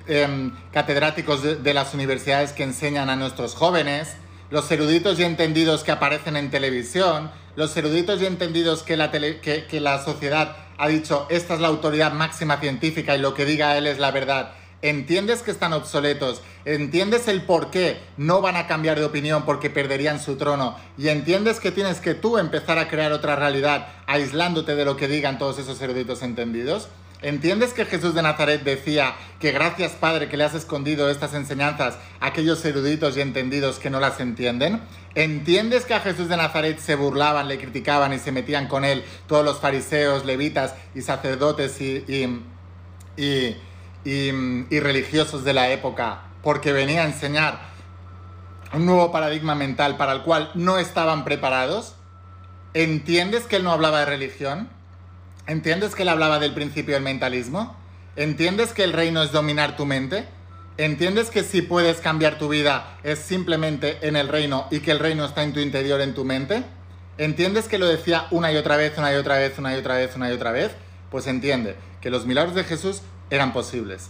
em, 0.07 0.53
catedráticos 0.71 1.63
de, 1.63 1.73
las 1.73 1.93
universidades 1.93 2.53
que 2.53 2.63
enseñan 2.63 3.09
a 3.09 3.15
nuestros 3.15 3.55
jóvenes, 3.55 4.15
los 4.49 4.71
eruditos 4.71 5.19
y 5.19 5.23
entendidos 5.23 5.83
que 5.83 5.91
aparecen 5.91 6.37
en 6.37 6.49
televisión, 6.49 7.31
los 7.55 7.75
eruditos 7.75 8.21
y 8.21 8.25
entendidos 8.25 8.83
que 8.83 8.95
la, 8.95 9.11
que 9.11 9.79
la 9.81 10.03
sociedad 10.03 10.55
ha 10.77 10.87
dicho 10.87 11.27
esta 11.29 11.53
es 11.55 11.59
la 11.59 11.67
autoridad 11.67 12.13
máxima 12.13 12.57
científica 12.57 13.15
y 13.15 13.19
lo 13.19 13.33
que 13.33 13.45
diga 13.45 13.77
él 13.77 13.87
es 13.87 13.99
la 13.99 14.11
verdad 14.11 14.53
entiendes 14.83 15.41
que 15.41 15.49
están 15.49 15.73
obsoletos, 15.73 16.41
entiendes 16.65 17.27
el 17.27 17.41
por 17.41 17.71
qué 17.71 17.99
no 18.17 18.41
van 18.41 18.55
a 18.55 18.67
cambiar 18.67 18.99
de 18.99 19.05
opinión 19.05 19.43
porque 19.43 19.71
perderían 19.71 20.19
su 20.19 20.35
trono 20.35 20.77
y 20.97 21.07
entiendes 21.07 21.59
que 21.59 21.71
tienes 21.71 21.99
que 21.99 22.13
tú 22.13 22.37
empezar 22.37 22.77
a 22.77 22.87
crear 22.87 23.11
otra 23.13 23.35
realidad 23.35 23.87
aislándote 24.05 24.75
de 24.75 24.85
lo 24.85 24.95
que 24.95 25.07
digan 25.07 25.39
todos 25.39 25.57
esos 25.57 25.81
eruditos 25.81 26.21
entendidos. 26.21 26.89
¿Entiendes 27.21 27.71
que 27.71 27.85
Jesús 27.85 28.13
de 28.13 28.21
Nazaret 28.21 28.63
decía 28.63 29.15
que 29.39 29.53
gracias 29.53 29.93
Padre 29.93 30.27
que 30.27 30.35
le 30.35 30.43
has 30.43 30.53
escondido 30.53 31.09
estas 31.09 31.33
enseñanzas 31.33 31.97
a 32.19 32.27
aquellos 32.27 32.63
eruditos 32.65 33.15
y 33.15 33.21
entendidos 33.21 33.79
que 33.79 33.89
no 33.89 34.01
las 34.01 34.19
entienden? 34.19 34.81
¿Entiendes 35.15 35.85
que 35.85 35.93
a 35.93 36.01
Jesús 36.01 36.27
de 36.27 36.35
Nazaret 36.35 36.79
se 36.79 36.95
burlaban, 36.95 37.47
le 37.47 37.57
criticaban 37.57 38.11
y 38.11 38.19
se 38.19 38.33
metían 38.33 38.67
con 38.67 38.83
él 38.83 39.05
todos 39.27 39.45
los 39.45 39.61
fariseos, 39.61 40.25
levitas 40.25 40.75
y 40.93 41.01
sacerdotes 41.01 41.79
y, 41.79 42.03
y 42.09 42.43
y, 43.17 43.55
religiosos 44.05 45.43
de 45.43 45.53
la 45.53 45.69
época, 45.69 46.21
porque 46.41 46.73
venía 46.73 47.03
a 47.03 47.05
enseñar 47.05 47.59
un 48.73 48.85
nuevo 48.85 49.11
paradigma 49.11 49.55
mental 49.55 49.97
para 49.97 50.13
el 50.13 50.23
cual 50.23 50.51
no 50.55 50.77
estaban 50.77 51.23
preparados. 51.23 51.95
¿Entiendes 52.73 53.43
que 53.43 53.57
él 53.57 53.63
no 53.63 53.71
hablaba 53.71 53.99
de 53.99 54.05
religión? 54.05 54.67
¿Entiendes 55.45 55.93
que 55.93 56.03
él 56.03 56.09
hablaba 56.09 56.39
del 56.39 56.53
principio 56.53 56.95
del 56.95 57.03
mentalismo? 57.03 57.75
¿Entiendes 58.15 58.73
que 58.73 58.83
el 58.83 58.93
reino 58.93 59.21
es 59.21 59.31
dominar 59.31 59.75
tu 59.75 59.85
mente? 59.85 60.25
¿Entiendes 60.77 61.29
que 61.29 61.43
si 61.43 61.61
puedes 61.61 61.97
cambiar 61.97 62.39
tu 62.39 62.49
vida 62.49 62.97
es 63.03 63.19
simplemente 63.19 63.99
en 64.01 64.15
el 64.15 64.27
reino 64.27 64.67
y 64.71 64.79
que 64.79 64.89
el 64.89 64.99
reino 64.99 65.23
está 65.25 65.43
en 65.43 65.53
tu 65.53 65.59
interior, 65.59 66.01
en 66.01 66.15
tu 66.15 66.25
mente? 66.25 66.63
¿Entiendes 67.19 67.67
que 67.67 67.77
lo 67.77 67.85
decía 67.85 68.25
una 68.31 68.51
y 68.51 68.57
otra 68.57 68.75
vez, 68.75 68.97
una 68.97 69.13
y 69.13 69.15
otra 69.15 69.37
vez, 69.37 69.59
una 69.59 69.75
y 69.75 69.79
otra 69.79 69.95
vez, 69.97 70.15
una 70.15 70.29
y 70.31 70.33
otra 70.33 70.51
vez? 70.51 70.71
Pues 71.11 71.27
entiende 71.27 71.75
que 72.01 72.09
los 72.09 72.25
milagros 72.25 72.55
de 72.55 72.63
Jesús 72.63 73.03
eran 73.33 73.51
posibles. 73.51 74.09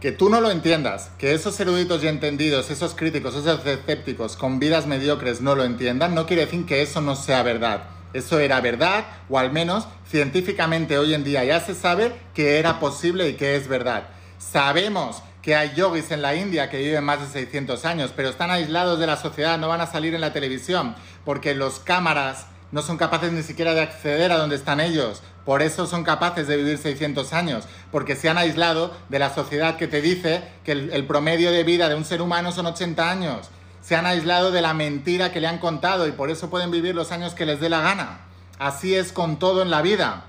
Que 0.00 0.12
tú 0.12 0.30
no 0.30 0.40
lo 0.40 0.50
entiendas, 0.50 1.10
que 1.18 1.34
esos 1.34 1.58
eruditos 1.60 2.02
y 2.02 2.08
entendidos, 2.08 2.70
esos 2.70 2.94
críticos, 2.94 3.34
esos 3.34 3.64
escépticos 3.66 4.36
con 4.36 4.58
vidas 4.58 4.86
mediocres 4.86 5.40
no 5.40 5.54
lo 5.54 5.64
entiendan, 5.64 6.14
no 6.14 6.26
quiere 6.26 6.46
decir 6.46 6.64
que 6.66 6.82
eso 6.82 7.00
no 7.00 7.16
sea 7.16 7.42
verdad. 7.42 7.84
Eso 8.12 8.38
era 8.38 8.60
verdad, 8.60 9.04
o 9.28 9.38
al 9.38 9.52
menos 9.52 9.86
científicamente 10.08 10.96
hoy 10.96 11.12
en 11.12 11.24
día 11.24 11.44
ya 11.44 11.60
se 11.60 11.74
sabe 11.74 12.14
que 12.34 12.58
era 12.58 12.80
posible 12.80 13.28
y 13.28 13.34
que 13.34 13.56
es 13.56 13.68
verdad. 13.68 14.08
Sabemos 14.38 15.22
que 15.42 15.54
hay 15.54 15.74
yogis 15.74 16.10
en 16.10 16.22
la 16.22 16.34
India 16.34 16.70
que 16.70 16.78
viven 16.78 17.04
más 17.04 17.20
de 17.20 17.26
600 17.26 17.84
años, 17.84 18.12
pero 18.16 18.30
están 18.30 18.50
aislados 18.50 18.98
de 18.98 19.06
la 19.06 19.16
sociedad, 19.16 19.58
no 19.58 19.68
van 19.68 19.80
a 19.80 19.86
salir 19.86 20.14
en 20.14 20.20
la 20.20 20.32
televisión, 20.32 20.94
porque 21.24 21.54
los 21.54 21.78
cámaras 21.78 22.46
no 22.72 22.82
son 22.82 22.96
capaces 22.96 23.32
ni 23.32 23.42
siquiera 23.42 23.74
de 23.74 23.82
acceder 23.82 24.32
a 24.32 24.38
donde 24.38 24.56
están 24.56 24.80
ellos, 24.80 25.22
por 25.44 25.62
eso 25.62 25.86
son 25.86 26.02
capaces 26.02 26.48
de 26.48 26.56
vivir 26.56 26.76
600 26.76 27.32
años, 27.32 27.64
porque 27.92 28.16
se 28.16 28.28
han 28.28 28.36
aislado 28.36 28.92
de 29.08 29.20
la 29.20 29.32
sociedad 29.32 29.76
que 29.76 29.86
te 29.86 30.02
dice 30.02 30.42
que 30.64 30.72
el, 30.72 31.06
promedio 31.06 31.52
de 31.52 31.62
vida 31.62 31.88
de 31.88 31.94
un 31.94 32.04
ser 32.04 32.20
humano 32.20 32.50
son 32.50 32.66
80 32.66 33.08
años. 33.08 33.48
Se 33.80 33.94
han 33.94 34.06
aislado 34.06 34.50
de 34.50 34.60
la 34.60 34.74
mentira 34.74 35.30
que 35.30 35.40
le 35.40 35.46
han 35.46 35.58
contado 35.58 36.08
y 36.08 36.12
por 36.12 36.30
eso 36.30 36.50
pueden 36.50 36.72
vivir 36.72 36.96
los 36.96 37.12
años 37.12 37.34
que 37.34 37.46
les 37.46 37.60
dé 37.60 37.68
la 37.68 37.80
gana. 37.80 38.22
Así 38.58 38.96
es 38.96 39.12
con 39.12 39.38
todo 39.38 39.62
en 39.62 39.70
la 39.70 39.82
vida. 39.82 40.24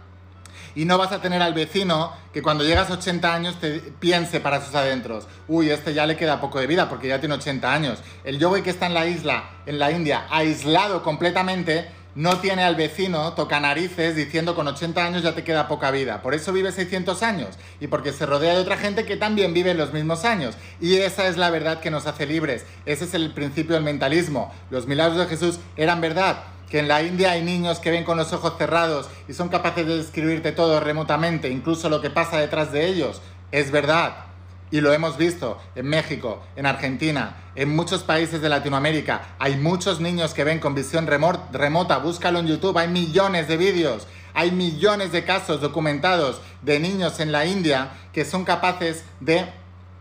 Y 0.76 0.86
no 0.86 1.00
vas 1.00 1.12
a 1.12 1.21
tener 1.21 1.41
al 1.41 1.56
vecino 1.56 2.13
que 2.32 2.43
cuando 2.43 2.63
llegas 2.63 2.91
a 2.91 2.93
80 2.93 3.34
años 3.34 3.60
te 3.60 3.80
piense 3.80 4.39
para 4.39 4.63
sus 4.63 4.76
adentros, 4.76 5.26
uy, 5.47 5.71
este 5.71 5.95
ya 5.95 6.06
le 6.06 6.15
queda 6.15 6.39
poco 6.39 6.60
de 6.60 6.67
vida 6.67 6.88
porque 6.88 7.08
ya 7.08 7.19
tiene 7.19 7.34
80 7.34 7.73
años. 7.73 8.00
El 8.23 8.38
yogi 8.38 8.62
que 8.62 8.69
está 8.69 8.86
en 8.86 8.93
la 8.93 9.08
isla, 9.08 9.50
en 9.65 9.80
la 9.80 9.89
India, 9.89 10.28
aislado 10.30 11.02
completamente, 11.02 11.96
no 12.17 12.39
tiene 12.39 12.63
al 12.63 12.75
vecino 12.75 13.34
toca 13.34 13.60
narices 13.60 14.15
diciendo 14.15 14.56
con 14.56 14.67
80 14.67 15.06
años 15.06 15.21
ya 15.21 15.36
te 15.36 15.43
queda 15.43 15.67
poca 15.67 15.91
vida. 15.91 16.23
Por 16.23 16.34
eso 16.34 16.51
vive 16.51 16.71
600 16.71 17.21
años 17.21 17.49
y 17.80 17.86
porque 17.86 18.12
se 18.12 18.25
rodea 18.25 18.56
de 18.56 18.62
otra 18.62 18.75
gente 18.75 19.06
que 19.06 19.17
también 19.17 19.53
vive 19.53 19.75
los 19.75 19.93
mismos 19.93 20.25
años. 20.25 20.56
Y 20.82 20.95
esa 20.95 21.27
es 21.27 21.38
la 21.38 21.51
verdad 21.51 21.80
que 21.80 21.91
nos 21.91 22.08
hace 22.08 22.25
libres. 22.25 22.65
Ese 22.88 23.06
es 23.06 23.13
el 23.13 23.36
principio 23.36 23.75
del 23.75 23.84
mentalismo. 23.84 24.51
Los 24.71 24.88
milagros 24.88 25.19
de 25.19 25.27
Jesús 25.27 25.60
eran 25.75 26.01
verdad. 26.01 26.43
Que 26.71 26.80
en 26.80 26.88
la 26.88 27.03
India 27.03 27.34
hay 27.34 27.43
niños 27.43 27.77
que 27.77 27.91
ven 27.91 28.03
con 28.03 28.17
los 28.17 28.34
ojos 28.34 28.56
cerrados 28.58 29.08
y 29.27 29.34
son 29.34 29.49
capaces 29.49 29.86
de 29.86 29.97
describirte 29.97 30.51
todo 30.51 30.80
remotamente, 30.80 31.49
incluso 31.49 31.88
lo 31.88 32.01
que 32.01 32.10
pasa 32.10 32.39
detrás 32.39 32.71
de 32.71 32.88
ellos. 32.88 33.21
Es 33.51 33.69
verdad. 33.69 34.25
Y 34.69 34.82
lo 34.82 34.91
hemos 34.91 35.17
visto 35.17 35.58
en 35.75 35.88
México, 35.88 36.43
en 36.56 36.65
Argentina, 36.65 37.38
en 37.56 37.75
muchos 37.75 38.03
países 38.03 38.41
de 38.41 38.49
Latinoamérica. 38.49 39.36
Hay 39.39 39.56
muchos 39.56 40.01
niños 40.01 40.34
que 40.34 40.43
ven 40.43 40.60
con 40.60 40.75
visión 40.75 41.08
remota. 41.08 41.97
Búscalo 41.97 42.39
en 42.39 42.47
YouTube. 42.47 42.77
Hay 42.77 42.89
millones 42.89 43.47
de 43.47 43.58
vídeos. 43.58 44.08
Hay 44.34 44.51
millones 44.51 45.12
de 45.12 45.23
casos 45.23 45.62
documentados 45.62 46.41
de 46.62 46.80
niños 46.80 47.19
en 47.19 47.32
la 47.32 47.45
India 47.45 47.91
que 48.13 48.25
son 48.25 48.43
capaces 48.43 49.03
de 49.19 49.47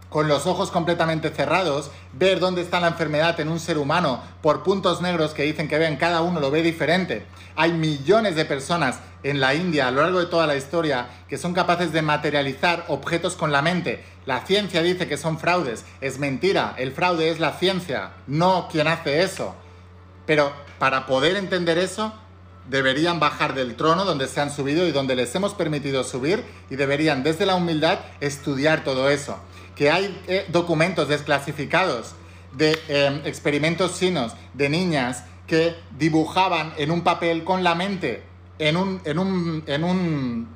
con 0.09 0.29
los 0.29 0.47
ojos 0.47 0.71
completamente 0.71 1.31
cerrados, 1.31 1.91
ver 2.13 2.39
dónde 2.39 2.63
está 2.63 2.81
la 2.81 2.89
enfermedad 2.89 3.39
en 3.41 3.49
un 3.49 3.59
ser 3.59 3.77
humano 3.77 4.23
por 4.41 4.63
puntos 4.63 5.03
negros 5.03 5.35
que 5.35 5.43
dicen 5.43 5.69
que 5.69 5.79
ven, 5.79 5.97
cada 5.97 6.23
uno 6.23 6.41
lo 6.41 6.51
ve 6.51 6.63
diferente. 6.63 7.27
Hay 7.57 7.73
millones 7.73 8.37
de 8.37 8.45
personas 8.45 9.01
en 9.31 9.41
la 9.41 9.55
India 9.55 9.89
a 9.89 9.91
lo 9.91 10.03
largo 10.03 10.21
de 10.21 10.27
toda 10.27 10.47
la 10.47 10.57
historia 10.57 11.09
que 11.29 11.39
son 11.39 11.53
capaces 11.53 11.93
de 11.93 12.03
materializar 12.03 12.85
objetos 12.89 13.35
con 13.35 13.53
la 13.53 13.63
mente. 13.63 14.05
La 14.25 14.47
ciencia 14.47 14.83
dice 14.83 15.09
que 15.09 15.17
son 15.17 15.39
fraudes, 15.39 15.85
es 16.01 16.19
mentira, 16.19 16.75
el 16.79 16.93
fraude 16.93 17.31
es 17.31 17.41
la 17.41 17.53
ciencia, 17.53 18.13
no 18.27 18.69
quien 18.71 18.89
hace 18.89 19.23
eso. 19.23 19.55
Pero 20.27 20.53
para 20.79 21.07
poder 21.07 21.37
entender 21.37 21.79
eso, 21.79 22.13
deberían 22.69 23.21
bajar 23.21 23.55
del 23.55 23.77
trono 23.77 24.05
donde 24.05 24.29
se 24.29 24.41
han 24.41 24.51
subido 24.51 24.87
y 24.87 24.93
donde 24.93 25.17
les 25.17 25.35
hemos 25.35 25.55
permitido 25.55 26.05
subir 26.05 26.45
y 26.71 26.77
deberían 26.77 27.23
desde 27.23 27.47
la 27.47 27.55
humildad 27.55 27.99
estudiar 28.21 28.85
todo 28.85 29.09
eso 29.09 29.39
que 29.77 29.91
hay 29.91 30.21
eh, 30.27 30.47
documentos 30.49 31.07
desclasificados 31.07 32.15
de 32.57 32.79
em, 32.89 33.21
experimentos 33.27 33.99
chinos 33.99 34.33
de 34.55 34.71
niñas 34.71 35.25
que 35.47 35.77
dibujaban 35.97 36.73
en 36.79 36.91
un 36.91 37.03
papel 37.03 37.45
con 37.45 37.63
la 37.63 37.75
mente, 37.75 38.23
en 38.59 38.77
un, 38.77 39.01
en 39.05 39.19
un, 39.19 39.65
en 39.67 39.85
un 39.85 40.49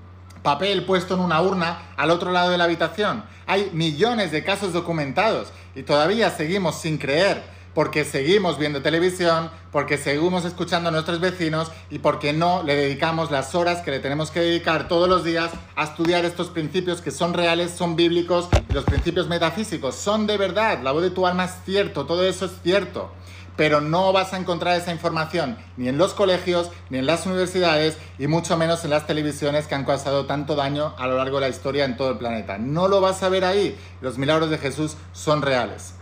papel 0.43 0.85
puesto 0.85 1.15
en 1.15 1.21
una 1.21 1.41
urna 1.43 1.93
al 1.97 2.11
otro 2.11 2.31
lado 2.33 2.51
de 2.51 2.59
la 2.59 2.65
habitación. 2.65 3.25
Hay 3.47 3.71
millones 3.73 4.33
de 4.33 4.45
casos 4.45 4.73
documentados 4.73 5.49
y 5.75 5.83
todavía 5.83 6.31
seguimos 6.31 6.81
sin 6.81 6.99
creer 6.99 7.43
porque 7.75 8.05
seguimos 8.05 8.59
viendo 8.59 8.83
televisión, 8.83 9.51
porque 9.71 9.97
seguimos 9.97 10.45
escuchando 10.45 10.89
a 10.89 10.93
nuestros 10.93 11.21
vecinos 11.21 11.71
y 11.89 12.01
porque 12.01 12.33
no 12.33 12.63
le 12.65 12.75
dedicamos 12.75 13.31
las 13.31 13.55
horas 13.55 13.81
que 13.83 13.93
le 13.93 14.01
tenemos 14.01 14.31
que 14.31 14.41
dedicar 14.41 14.89
todos 14.89 15.09
los 15.09 15.25
días 15.25 15.51
a 15.77 15.85
estudiar 15.85 16.25
estos 16.25 16.49
principios 16.49 17.01
que 17.01 17.11
son 17.11 17.33
reales, 17.33 17.71
son 17.71 17.95
bíblicos 17.95 18.49
los 18.73 18.85
principios 18.85 19.29
metafísicos 19.29 19.95
son 19.95 20.27
de 20.27 20.37
verdad. 20.37 20.81
La 20.83 20.93
voz 20.93 21.03
de 21.03 21.11
tu 21.11 21.27
alma 21.27 21.45
es 21.45 21.53
cierto, 21.65 22.07
todo 22.07 22.25
eso 22.25 22.47
es 22.47 22.53
cierto. 22.63 23.13
Pero 23.61 23.83
no 23.83 24.11
vas 24.15 24.33
a 24.33 24.39
encontrar 24.39 24.81
esa 24.81 24.91
información 24.91 25.59
ni 25.77 25.89
en 25.89 25.99
los 25.99 26.15
colegios, 26.15 26.71
ni 26.89 26.97
en 26.97 27.05
las 27.05 27.27
universidades, 27.27 27.99
y 28.19 28.27
mucho 28.27 28.57
menos 28.57 28.85
en 28.85 28.91
las 28.91 29.07
televisiones 29.07 29.67
que 29.67 29.75
han 29.75 29.85
causado 29.85 30.25
tanto 30.25 30.57
daño 30.57 30.95
a 30.97 31.07
lo 31.07 31.19
largo 31.19 31.37
de 31.37 31.43
la 31.43 31.49
historia 31.51 31.85
en 31.85 31.99
todo 31.99 32.13
el 32.13 32.17
planeta. 32.17 32.57
No 32.57 32.89
lo 32.89 33.03
vas 33.03 33.23
a 33.23 33.29
ver 33.29 33.45
ahí. 33.45 33.79
Los 34.01 34.17
milagros 34.17 34.49
de 34.49 34.57
Jesús 34.57 34.97
son 35.13 35.43
reales 35.43 35.93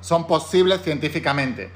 son 0.00 0.26
posibles 0.26 0.80
científicamente. 0.82 1.70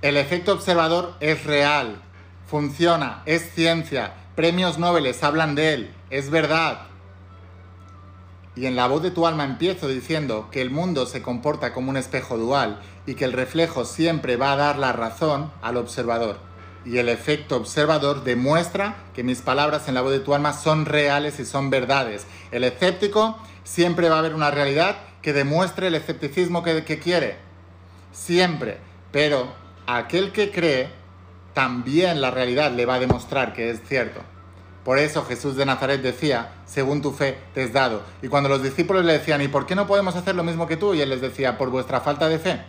El 0.00 0.16
efecto 0.16 0.52
observador 0.52 1.14
es 1.20 1.44
real, 1.44 2.02
funciona, 2.44 3.22
es 3.24 3.52
ciencia, 3.54 4.14
premios 4.34 4.78
Nobel 4.78 5.14
hablan 5.22 5.54
de 5.54 5.74
él, 5.74 5.94
es 6.10 6.28
verdad. 6.28 6.88
Y 8.54 8.66
en 8.66 8.76
la 8.76 8.86
voz 8.86 9.02
de 9.02 9.10
tu 9.10 9.26
alma 9.26 9.44
empiezo 9.44 9.88
diciendo 9.88 10.48
que 10.50 10.60
el 10.60 10.70
mundo 10.70 11.06
se 11.06 11.22
comporta 11.22 11.72
como 11.72 11.90
un 11.90 11.96
espejo 11.96 12.36
dual 12.36 12.80
y 13.06 13.14
que 13.14 13.24
el 13.24 13.32
reflejo 13.32 13.84
siempre 13.84 14.36
va 14.36 14.52
a 14.52 14.56
dar 14.56 14.78
la 14.78 14.92
razón 14.92 15.50
al 15.62 15.78
observador. 15.78 16.38
Y 16.84 16.98
el 16.98 17.08
efecto 17.08 17.56
observador 17.56 18.24
demuestra 18.24 18.96
que 19.14 19.22
mis 19.22 19.40
palabras 19.40 19.88
en 19.88 19.94
la 19.94 20.02
voz 20.02 20.12
de 20.12 20.20
tu 20.20 20.34
alma 20.34 20.52
son 20.52 20.84
reales 20.84 21.40
y 21.40 21.46
son 21.46 21.70
verdades. 21.70 22.26
El 22.50 22.64
escéptico 22.64 23.38
siempre 23.64 24.10
va 24.10 24.18
a 24.18 24.22
ver 24.22 24.34
una 24.34 24.50
realidad 24.50 24.96
que 25.22 25.32
demuestre 25.32 25.86
el 25.86 25.94
escepticismo 25.94 26.62
que, 26.62 26.98
quiere. 26.98 27.36
Siempre. 28.12 28.78
Pero 29.12 29.52
aquel 29.86 30.32
que 30.32 30.50
cree, 30.50 30.90
también 31.54 32.20
la 32.20 32.30
realidad 32.30 32.72
le 32.72 32.84
va 32.84 32.94
a 32.94 33.00
demostrar 33.00 33.54
que 33.54 33.70
es 33.70 33.80
cierto. 33.88 34.20
Por 34.84 34.98
eso 34.98 35.24
Jesús 35.24 35.56
de 35.56 35.64
Nazaret 35.64 36.02
decía, 36.02 36.54
según 36.66 37.02
tu 37.02 37.12
fe 37.12 37.38
te 37.54 37.62
es 37.62 37.72
dado. 37.72 38.02
Y 38.20 38.28
cuando 38.28 38.48
los 38.48 38.62
discípulos 38.62 39.04
le 39.04 39.12
decían, 39.12 39.40
¿y 39.40 39.48
por 39.48 39.64
qué 39.64 39.76
no 39.76 39.86
podemos 39.86 40.16
hacer 40.16 40.34
lo 40.34 40.42
mismo 40.42 40.66
que 40.66 40.76
tú? 40.76 40.94
Y 40.94 41.00
él 41.00 41.10
les 41.10 41.20
decía, 41.20 41.56
por 41.56 41.70
vuestra 41.70 42.00
falta 42.00 42.28
de 42.28 42.40
fe. 42.40 42.62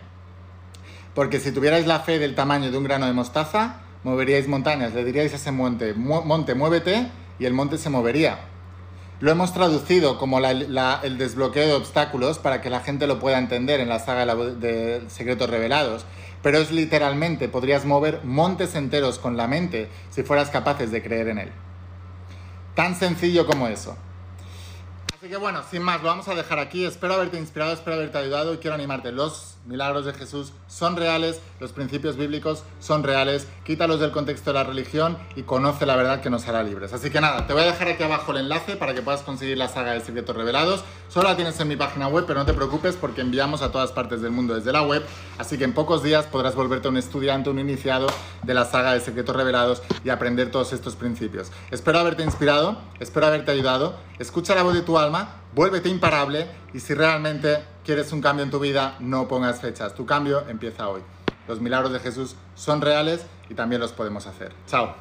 Porque 1.14 1.40
si 1.40 1.50
tuvierais 1.50 1.86
la 1.86 2.00
fe 2.00 2.20
del 2.20 2.36
tamaño 2.36 2.70
de 2.70 2.78
un 2.78 2.84
grano 2.84 3.06
de 3.06 3.12
mostaza, 3.12 3.80
moveríais 4.04 4.46
montañas, 4.46 4.94
le 4.94 5.04
diríais 5.04 5.32
a 5.32 5.36
ese 5.36 5.50
monte, 5.50 5.94
monte, 5.94 6.54
muévete, 6.54 7.08
y 7.40 7.46
el 7.46 7.52
monte 7.52 7.78
se 7.78 7.90
movería. 7.90 8.38
lo 9.20 9.32
hemos 9.32 9.52
traducido 9.52 10.18
como 10.18 10.38
el 10.38 11.18
desbloqueo 11.18 11.66
de 11.66 11.72
obstáculos 11.72 12.38
para 12.38 12.60
que 12.60 12.70
la 12.70 12.80
gente 12.80 13.08
lo 13.08 13.18
pueda 13.18 13.38
entender 13.38 13.80
en 13.80 13.88
la 13.88 13.98
saga 13.98 14.34
de, 14.34 14.54
de 14.54 15.10
Secretos 15.10 15.50
Revelados. 15.50 16.04
Pero 16.42 16.58
es 16.58 16.70
literalmente, 16.70 17.48
podrías 17.48 17.86
mover 17.86 18.20
montes 18.22 18.74
enteros 18.76 19.18
con 19.18 19.36
la 19.36 19.48
mente 19.48 19.88
si 20.10 20.22
fueras 20.22 20.50
capaces 20.50 20.90
de 20.92 21.02
creer 21.02 21.28
en 21.28 21.38
él. 21.38 21.52
Tan 22.74 22.96
sencillo 22.96 23.46
como 23.46 23.68
eso. 23.68 23.96
Así 25.16 25.28
que 25.28 25.36
bueno, 25.36 25.62
sin 25.70 25.82
más, 25.82 26.02
lo 26.02 26.08
vamos 26.08 26.28
a 26.28 26.34
dejar 26.34 26.58
aquí. 26.58 26.84
Espero 26.84 27.14
haberte 27.14 27.38
inspirado, 27.38 27.72
espero 27.72 27.96
haberte 27.96 28.18
ayudado 28.18 28.54
y 28.54 28.58
quiero 28.58 28.74
animarte. 28.74 29.12
Los 29.12 29.53
milagros 29.66 30.04
de 30.04 30.12
Jesús 30.12 30.52
son 30.66 30.96
reales, 30.96 31.40
los 31.60 31.72
principios 31.72 32.16
bíblicos 32.16 32.64
son 32.80 33.02
reales. 33.02 33.48
Quítalos 33.64 34.00
del 34.00 34.10
contexto 34.10 34.50
de 34.50 34.54
la 34.54 34.64
religión 34.64 35.16
y 35.36 35.42
conoce 35.42 35.86
la 35.86 35.96
verdad 35.96 36.20
que 36.20 36.30
nos 36.30 36.46
hará 36.48 36.62
libres. 36.62 36.92
Así 36.92 37.10
que 37.10 37.20
nada, 37.20 37.46
te 37.46 37.52
voy 37.52 37.62
a 37.62 37.66
dejar 37.66 37.88
aquí 37.88 38.02
abajo 38.02 38.32
el 38.32 38.38
enlace 38.38 38.76
para 38.76 38.94
que 38.94 39.02
puedas 39.02 39.22
conseguir 39.22 39.56
la 39.58 39.68
saga 39.68 39.92
de 39.92 40.00
secretos 40.00 40.36
revelados. 40.36 40.84
Solo 41.08 41.28
la 41.28 41.36
tienes 41.36 41.58
en 41.60 41.68
mi 41.68 41.76
página 41.76 42.08
web, 42.08 42.24
pero 42.26 42.40
no 42.40 42.46
te 42.46 42.52
preocupes 42.52 42.96
porque 42.96 43.20
enviamos 43.20 43.62
a 43.62 43.72
todas 43.72 43.92
partes 43.92 44.20
del 44.20 44.32
mundo 44.32 44.54
desde 44.54 44.72
la 44.72 44.82
web. 44.82 45.02
Así 45.38 45.56
que 45.56 45.64
en 45.64 45.72
pocos 45.72 46.02
días 46.02 46.26
podrás 46.26 46.54
volverte 46.54 46.88
un 46.88 46.96
estudiante, 46.96 47.50
un 47.50 47.58
iniciado 47.58 48.06
de 48.42 48.54
la 48.54 48.64
saga 48.64 48.92
de 48.92 49.00
secretos 49.00 49.34
revelados 49.34 49.82
y 50.04 50.10
aprender 50.10 50.50
todos 50.50 50.72
estos 50.72 50.96
principios. 50.96 51.50
Espero 51.70 51.98
haberte 51.98 52.22
inspirado, 52.22 52.78
espero 53.00 53.26
haberte 53.26 53.50
ayudado. 53.50 53.96
Escucha 54.18 54.54
la 54.54 54.62
voz 54.62 54.74
de 54.74 54.82
tu 54.82 54.98
alma, 54.98 55.42
vuélvete 55.54 55.88
imparable 55.88 56.48
y 56.72 56.80
si 56.80 56.94
realmente 56.94 57.73
quieres 57.84 58.12
un 58.12 58.20
cambio 58.20 58.44
en 58.44 58.50
tu 58.50 58.58
vida, 58.58 58.96
no 58.98 59.28
pongas 59.28 59.60
fechas. 59.60 59.94
Tu 59.94 60.04
cambio 60.06 60.44
empieza 60.48 60.88
hoy. 60.88 61.02
Los 61.46 61.60
milagros 61.60 61.92
de 61.92 62.00
Jesús 62.00 62.34
son 62.54 62.80
reales 62.80 63.24
y 63.48 63.54
también 63.54 63.80
los 63.80 63.92
podemos 63.92 64.26
hacer. 64.26 64.52
Chao. 64.66 64.94